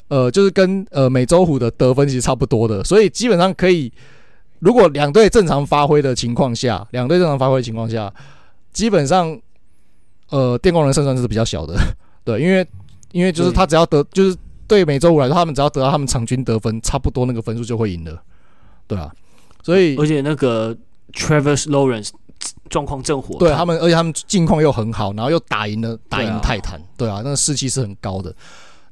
[0.09, 3.93] 呃就是跟呃美洲虎的得分其实差不多的，所以基本上可以，
[4.61, 8.13] 如果两队正常发挥的情况下，两队正常发挥的情况下，
[8.73, 9.39] 基本上
[10.31, 11.75] 呃电光人胜算是比较小的。
[12.25, 12.67] 对，因为
[13.13, 14.35] 因为就是他只要得就是。
[14.69, 18.23] 对美洲虎来说，他们只要得到他们场均得分差不多那个分数就会赢了，
[18.87, 19.13] 对啊，
[19.63, 20.75] 所以而且那个
[21.13, 22.09] Travis Lawrence
[22.71, 28.35] 状况正火，对他们，而且他们近况又很好，然后又打赢了打赢泰坦，对啊，那个士气是很高的。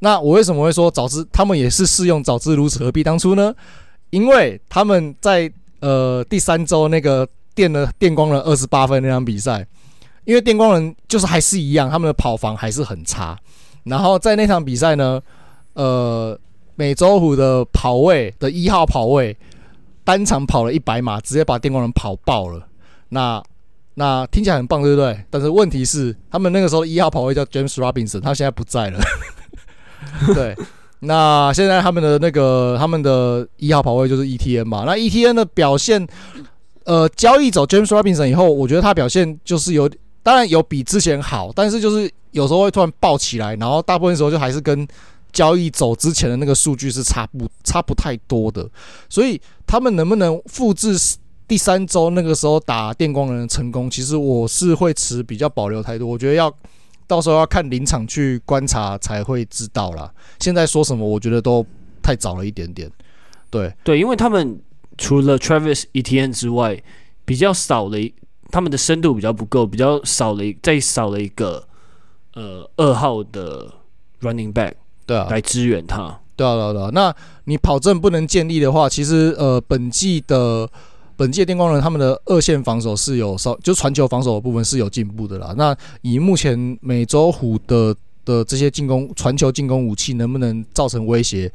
[0.00, 3.54] 那我为什么会说早知他们也是适用早知如此何必当初呢？
[4.10, 9.66] 因为他们在呃第三周那个电了电光人二十八分那场比赛，
[10.24, 13.38] 因为电光人就是还是一样，他们的跑防还是很差，
[13.84, 15.20] 然后在那场比赛呢。
[15.74, 16.36] 呃，
[16.74, 19.34] 美洲虎的跑位的一号跑位
[20.02, 22.66] 单场跑了一百码，直接把电光人跑爆了。
[23.10, 23.40] 那
[23.94, 25.24] 那听起来很棒，对不对？
[25.30, 28.98] 但是问题是，他们那个时候一号跑位叫 James Robinson，他现在不在了。
[30.34, 30.56] 对，
[31.00, 34.84] 那现在他们的那个他们的一号跑位就是 ETN 嘛。
[34.86, 36.06] 那 ETN 的表现，
[36.84, 39.90] 呃，交易走 James Robinson 以后，我觉得他表现就是有，
[40.22, 44.86] 当然有比之前好，但是就是有时候会突然爆起来，然后大部分时候就还是跟。
[45.32, 48.68] 交易走之前的那个数据是差不差不太多的，
[49.08, 50.98] 所以他们能不能复制
[51.46, 56.08] 第三周那个时候打电光人的成功，其实我是会持比较保留态度。
[56.08, 56.52] 我觉得要
[57.10, 60.08] 到时候要看临场去观察才会知道啦。
[60.38, 61.66] 现在说什么，我觉得都
[62.00, 62.88] 太早了一点点。
[63.50, 64.60] 对对，因为他们
[64.96, 66.80] 除了 Travis Etienne 之外，
[67.24, 68.14] 比较少了一，
[68.52, 71.66] 他们的深度比较不够，比较少了一，再少了一个
[72.34, 73.74] 呃二号的
[74.20, 74.74] Running Back。
[75.04, 76.20] 对啊，来支援他。
[76.36, 76.90] 对啊，对啊，对啊。
[76.92, 77.12] 那
[77.46, 80.70] 你跑阵不能建立的话，其实呃，本季的
[81.20, 85.52] 本届电光人他们的二线防守是有稍，就传球防守的部分是有进步的啦。
[85.54, 87.94] 那以目前美洲虎的
[88.24, 91.52] 的这些进攻传球进攻武器，能不能造成威胁？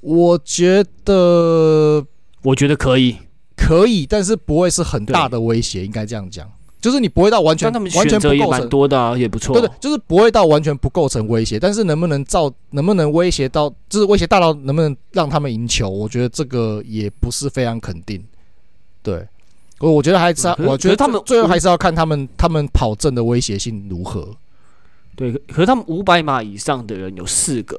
[0.00, 2.02] 我觉得，
[2.40, 3.18] 我觉得可以，
[3.54, 6.50] 可以，但是不会是很大的威胁，应该这样讲。
[6.80, 9.52] 就是你不会到完全完全不构成多的啊，也不错。
[9.52, 15.90] 对对，就是不会到完全不构成威胁，但是能不能造，能不能威胁到，就是威胁大到能不能让他们赢球？
[15.90, 18.24] 我觉得这个也不是非常肯定。
[19.04, 19.24] 对，
[19.78, 24.34] 我我觉得还是，我觉得他们最后还是要看他们他们跑阵的威胁性如何。
[25.14, 27.78] 对，可是他们五百码以上的人有四个，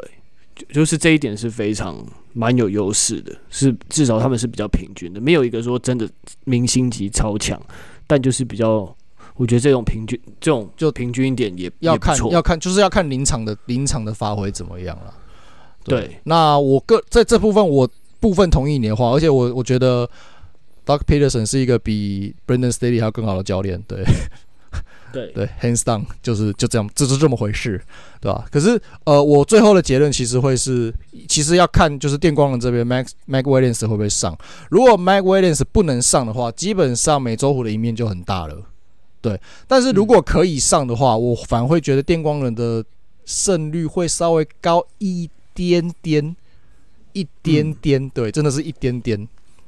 [0.56, 1.98] 就就是这一点是非常
[2.32, 6.08] 蛮有优势的，是至少他们是比较平均的，没有一个说真的
[6.46, 7.60] 明星级超强。
[8.08, 8.96] 但就是比较，
[9.36, 15.12] 我觉得这种平均，这种就平均一点也要看，要看就是要看临场的临场的发挥怎么样了。
[15.84, 20.08] 对，对，那我个在这部分我部分同意你的话，而且我我觉得
[20.86, 23.82] Doug Peterson 是一个比 Brandon Staley 还要更好的教练。
[23.88, 24.04] 对。
[25.14, 27.82] 对对，hands down 就是就这样，就是这么回事，
[28.20, 28.46] 对吧？
[28.52, 30.94] 可是呃，我最后的结论其实会是，
[31.30, 34.38] 其实要看就是电光人这边 Max Mac Williams 会不会上。
[34.70, 38.58] 如果 Mac Williams 不能上的话，基本上美洲虎的赢面就很大了。
[39.22, 42.84] 对，但是如果可以上的话，嗯、我反而会觉得电光人的
[43.24, 46.36] 胜率会稍微高一点点，
[47.14, 49.26] 一点点，嗯、对，真的是一点点，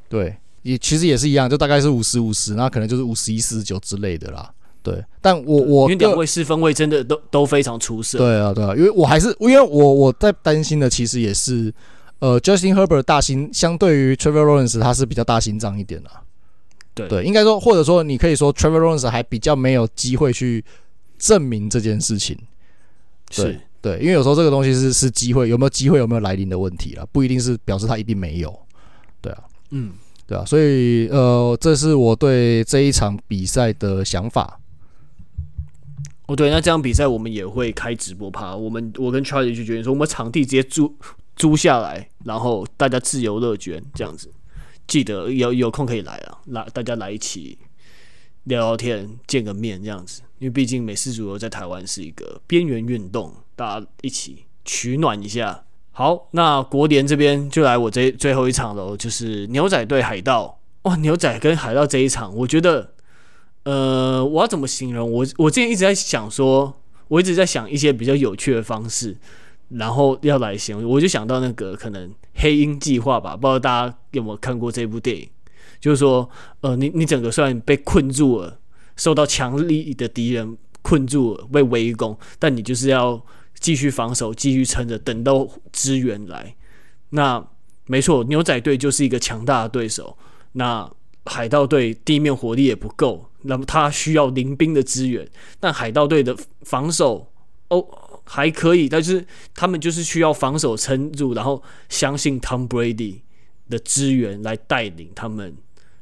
[0.09, 0.36] 对，
[0.68, 4.51] 也其实也是一样，就大概是五十五十，那可能就是五十一四十九之类的啦。
[4.84, 8.18] 对，但我我因为两位四分位真的都都非常出色。
[8.18, 11.74] 对啊，对啊，因为我还是因为我我在担心的其实也是，
[12.20, 16.09] 呃，Justin Herbert 大心相对于 Trevor Lawrence 他是比较大心脏一点的。
[16.93, 20.63] 对对，应该说或者说你可以说 Trevor Lawrence 还比较没有机会去
[21.18, 22.38] 证明这件事情。
[23.30, 28.57] 对是对，因为有时候这个东西是是机会有没有机会有没有来临的问题了，不一定是表示他一定没有。
[29.22, 29.91] 对啊，嗯，
[30.28, 34.59] 对啊，所以呃，这是我对这一场比赛的想法。
[36.28, 38.53] 哦，对，那这样比赛我们也会开直播趴。
[38.53, 40.93] 我们我跟 Charlie 就决定说，我们场地直接租
[41.38, 44.30] 租下来，然后大家自由乐捐这样子。
[44.86, 47.57] 记得有有空可以来啊，来大家来一起
[48.43, 50.21] 聊聊天，见个面这样子。
[50.39, 55.63] 因为毕竟美式足球在台湾是一个边缘运动，大家一起取暖一下。
[55.97, 60.59] 好，那国联这边就来我这最后一场喽，就是牛仔对海盗。
[60.83, 62.93] 哇，牛仔跟海盗这一场，我觉得。
[63.63, 65.11] 呃，我要怎么形容？
[65.11, 66.71] 我我之前一直在想说，
[67.07, 69.17] 我一直在想一些比较有趣的方式，
[69.69, 70.87] 然后要来形容。
[70.87, 75.27] 我就想到那个可能黑鹰计划吧，不知道大家有没有看过这部电影？
[75.81, 76.29] 就是说，
[76.61, 78.59] 呃，你你整个虽然被困住了，
[78.95, 83.19] 受到强力的敌人困住了，被围攻，但你就是要
[83.59, 86.55] 继续防守，继续撑着，等到支援来。
[87.09, 87.45] 那
[87.85, 90.17] 没错，牛仔队就是一个强大的对手。
[90.53, 90.89] 那
[91.25, 95.27] 海盗队地面火力也不够，那么他需要临兵的支援。
[95.59, 97.31] 但海盗队的防守
[97.69, 97.85] 哦
[98.23, 103.21] 还可以，但是他们就是需要防守撑住，然后相信 Tom Brady
[103.69, 105.55] 的支援来带领他们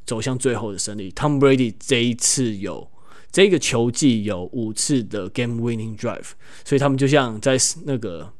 [0.06, 1.12] 走向最后的胜利。
[1.12, 2.90] Tom Brady 这一次有
[3.36, 6.30] 这个球季有五次的 Game Winning Drive，
[6.64, 8.32] 所以他们就像在那个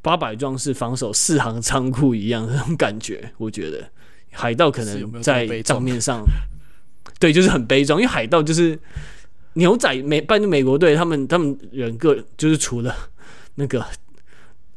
[0.00, 3.90] 八百壮士防守四行仓库一样那种感觉，我觉得。
[4.32, 6.24] 海盗可能在账面上，
[7.18, 8.78] 对，就是很悲壮，因为海盗就是
[9.52, 12.96] 牛仔美，半美国队，他们他们人个就是除了
[13.56, 13.84] 那个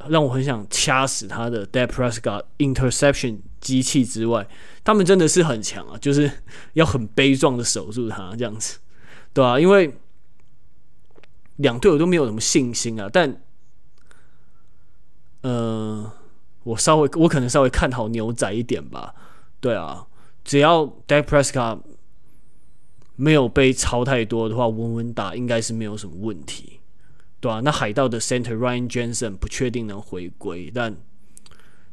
[0.09, 4.45] 让我很想掐死他的 Dak Prescott interception 机器之外，
[4.83, 6.29] 他们真的是很强啊，就是
[6.73, 8.77] 要很悲壮的守住他这样子，
[9.33, 9.97] 对啊，因为
[11.55, 13.41] 两队我都没有什么信心啊，但
[15.41, 16.11] 呃，
[16.63, 19.15] 我稍微我可能稍微看好牛仔一点吧。
[19.59, 20.07] 对啊，
[20.43, 21.79] 只要 Dak Prescott
[23.15, 26.81] 没有被超太多的话，稳稳打应该是没有什么问题，
[27.39, 30.97] 对啊，那海盗的 Center Ryan Jensen 不确定能回归，但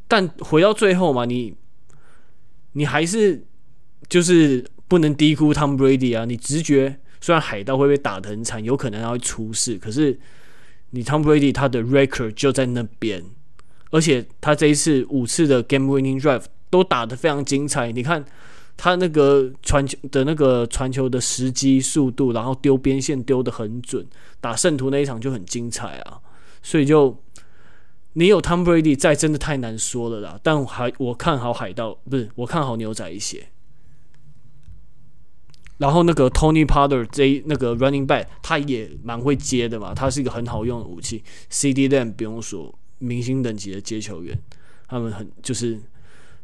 [0.08, 1.54] 但回到最后嘛，你
[2.72, 3.44] 你还是
[4.08, 6.24] 就是不能低估 Tom Brady 啊。
[6.24, 10.18] 你直觉虽然海盗会被打得很惨，有可能他会出事，可是
[10.90, 13.22] 你 Tom Brady 他的 record 就在那边，
[13.90, 16.44] 而且他这一次五次的 Game Winning Drive。
[16.70, 18.24] 都打得非常精彩，你看
[18.76, 24.06] 他那个传球的那个传球的时机、速度，然后丢边线丢得很准，
[24.40, 26.20] 打圣徒那一场就很精彩啊！
[26.62, 27.20] 所以就
[28.14, 30.38] 你有 Tom Brady 在，真的太难说了啦。
[30.42, 33.48] 但还我看好海盗，不是我看好牛仔一些。
[35.78, 41.22] 然后那个 Tony Pollard 这那个 Running Back 他也蛮会接的嘛，他是一个很好用的武器。
[41.48, 44.38] CD Lamb 不用说，明星等级的接球员，
[44.88, 45.80] 他们很就是。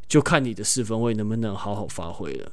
[0.08, 2.52] 就看你的四分卫能不能好好发挥了。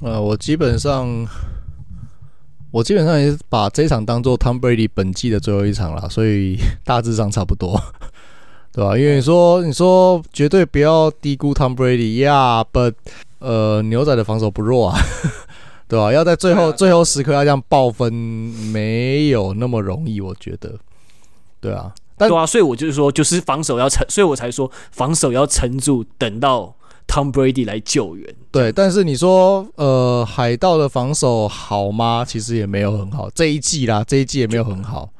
[0.00, 1.24] 呃，我基本上，
[2.74, 7.80] 我基本上也是把这一场当做 Tom Brady 本季的最后一场了，所以大致上差不多，
[8.74, 8.98] 对吧？
[8.98, 12.94] 因为你说你说绝对不要低估 Tom Brady 呀，yeah，but
[13.38, 14.98] 呃，牛仔的防守不弱啊，
[15.86, 16.12] 对吧？
[16.12, 20.74] 要在最后最后时刻要这样爆分，没有那么容易，我觉得，
[21.60, 21.94] 对啊。
[22.16, 26.74] 但对啊，所以我就是说，就是防守要撑，所以我才说防守要撑住，等到
[27.06, 28.34] Tom Brady 来救援。
[28.50, 32.24] 对，但是你说，呃，海盗的防守好吗？
[32.26, 35.10] 其实也没有很好，这一季啦，这一季也没有很好。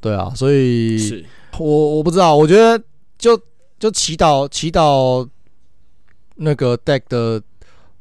[0.00, 1.24] 对啊，所以是
[1.58, 2.82] 我我不知道，我觉得
[3.18, 3.40] 就
[3.78, 5.28] 就祈祷祈祷
[6.36, 7.42] 那个 Deck 的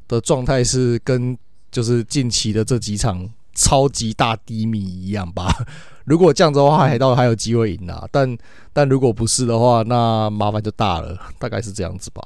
[0.07, 1.37] 的状态是跟
[1.71, 5.47] 就是近期的这几场超级大低迷一样吧。
[6.05, 8.03] 如果这样子的话，海盗还有机会赢啊！
[8.11, 8.35] 但
[8.73, 12.23] 但如果不是的话，那麻烦就大了，大概是这样子吧。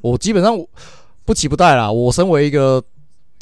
[0.00, 0.58] 我基本上
[1.24, 1.90] 不期不待啦。
[1.90, 2.82] 我身为一个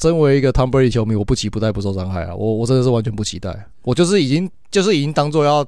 [0.01, 2.35] 身为一个 Tom Brady 球迷，我不期不待不受伤害啊！
[2.35, 3.69] 我我真的是完全不期待。
[3.83, 5.67] 我就是已经就是已经当做要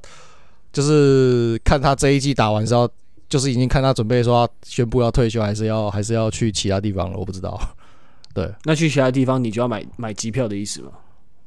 [0.73, 2.89] 就是看他这一季打完是要
[3.29, 7.17] 就是已经看他准备说要宣布要退休，还是要还是要去其他地方了。
[7.17, 7.61] 我不知道。
[8.35, 10.93] 对，那去其他地方你就要买买机票的意思吗？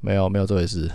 [0.01, 0.91] 没有没有这回事。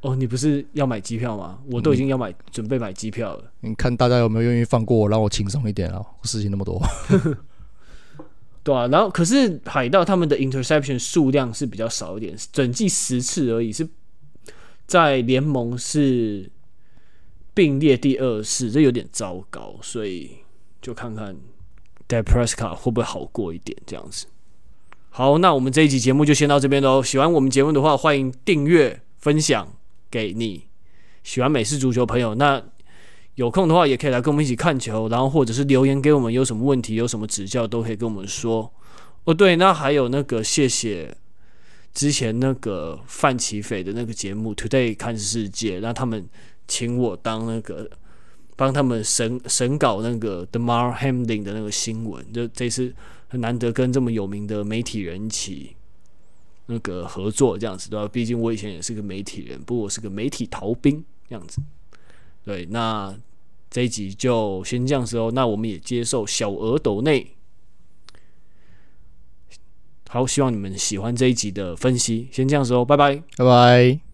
[0.00, 1.58] 哦，你不是要买机票吗？
[1.72, 3.52] 我都已经要买，嗯、准备买机票了。
[3.60, 6.00] 你看大家有没有愿意放过我，让我轻松一点啊？
[6.22, 6.80] 事情那么多，
[8.62, 8.86] 对啊。
[8.86, 13.88] 然后，可是海盗他们的 interception 数量是比较少一点，整季十次而已，是
[14.86, 16.48] 在联盟是
[17.52, 19.74] 并列第二次，这有点糟糕。
[19.82, 20.30] 所以
[20.80, 21.34] 就看看
[22.08, 24.26] Dak Prescott 会不会好过一点这样子。
[25.10, 27.02] 好，那我们这一集节目就先到这边喽。
[27.02, 29.77] 喜欢我们节目的话，欢迎订阅、分享。
[30.10, 30.64] 给你
[31.22, 32.62] 喜欢美式足球朋友，那
[33.34, 38.72] 有空的话也可以来跟我们一起看球，然后或者是留言给我们，有什么问题、有什么指教都可以跟我们说。
[39.24, 41.16] 哦，对，那还有那个谢谢
[41.92, 46.28] 之前那个范奇斐的那个节目《Today 看世界》，那他们
[46.66, 47.88] 请我当那个
[48.56, 52.94] 帮他们审审稿那个 The Mar Hamlin 的那个新闻，就这次
[53.28, 55.76] 很难得跟这么有名的媒体人一起。
[56.70, 58.06] 那个合作这样子对吧？
[58.06, 61.60] 毕竟我以前也是个媒体人，不过我是个媒体逃兵这样子。
[62.44, 63.14] 对，那
[63.70, 65.30] 这一集就先这样子哦。
[65.34, 67.34] 那我们也接受小额抖内。
[70.08, 72.28] 好，希望你们喜欢这一集的分析。
[72.32, 74.07] 先这样子哦，拜拜，拜拜。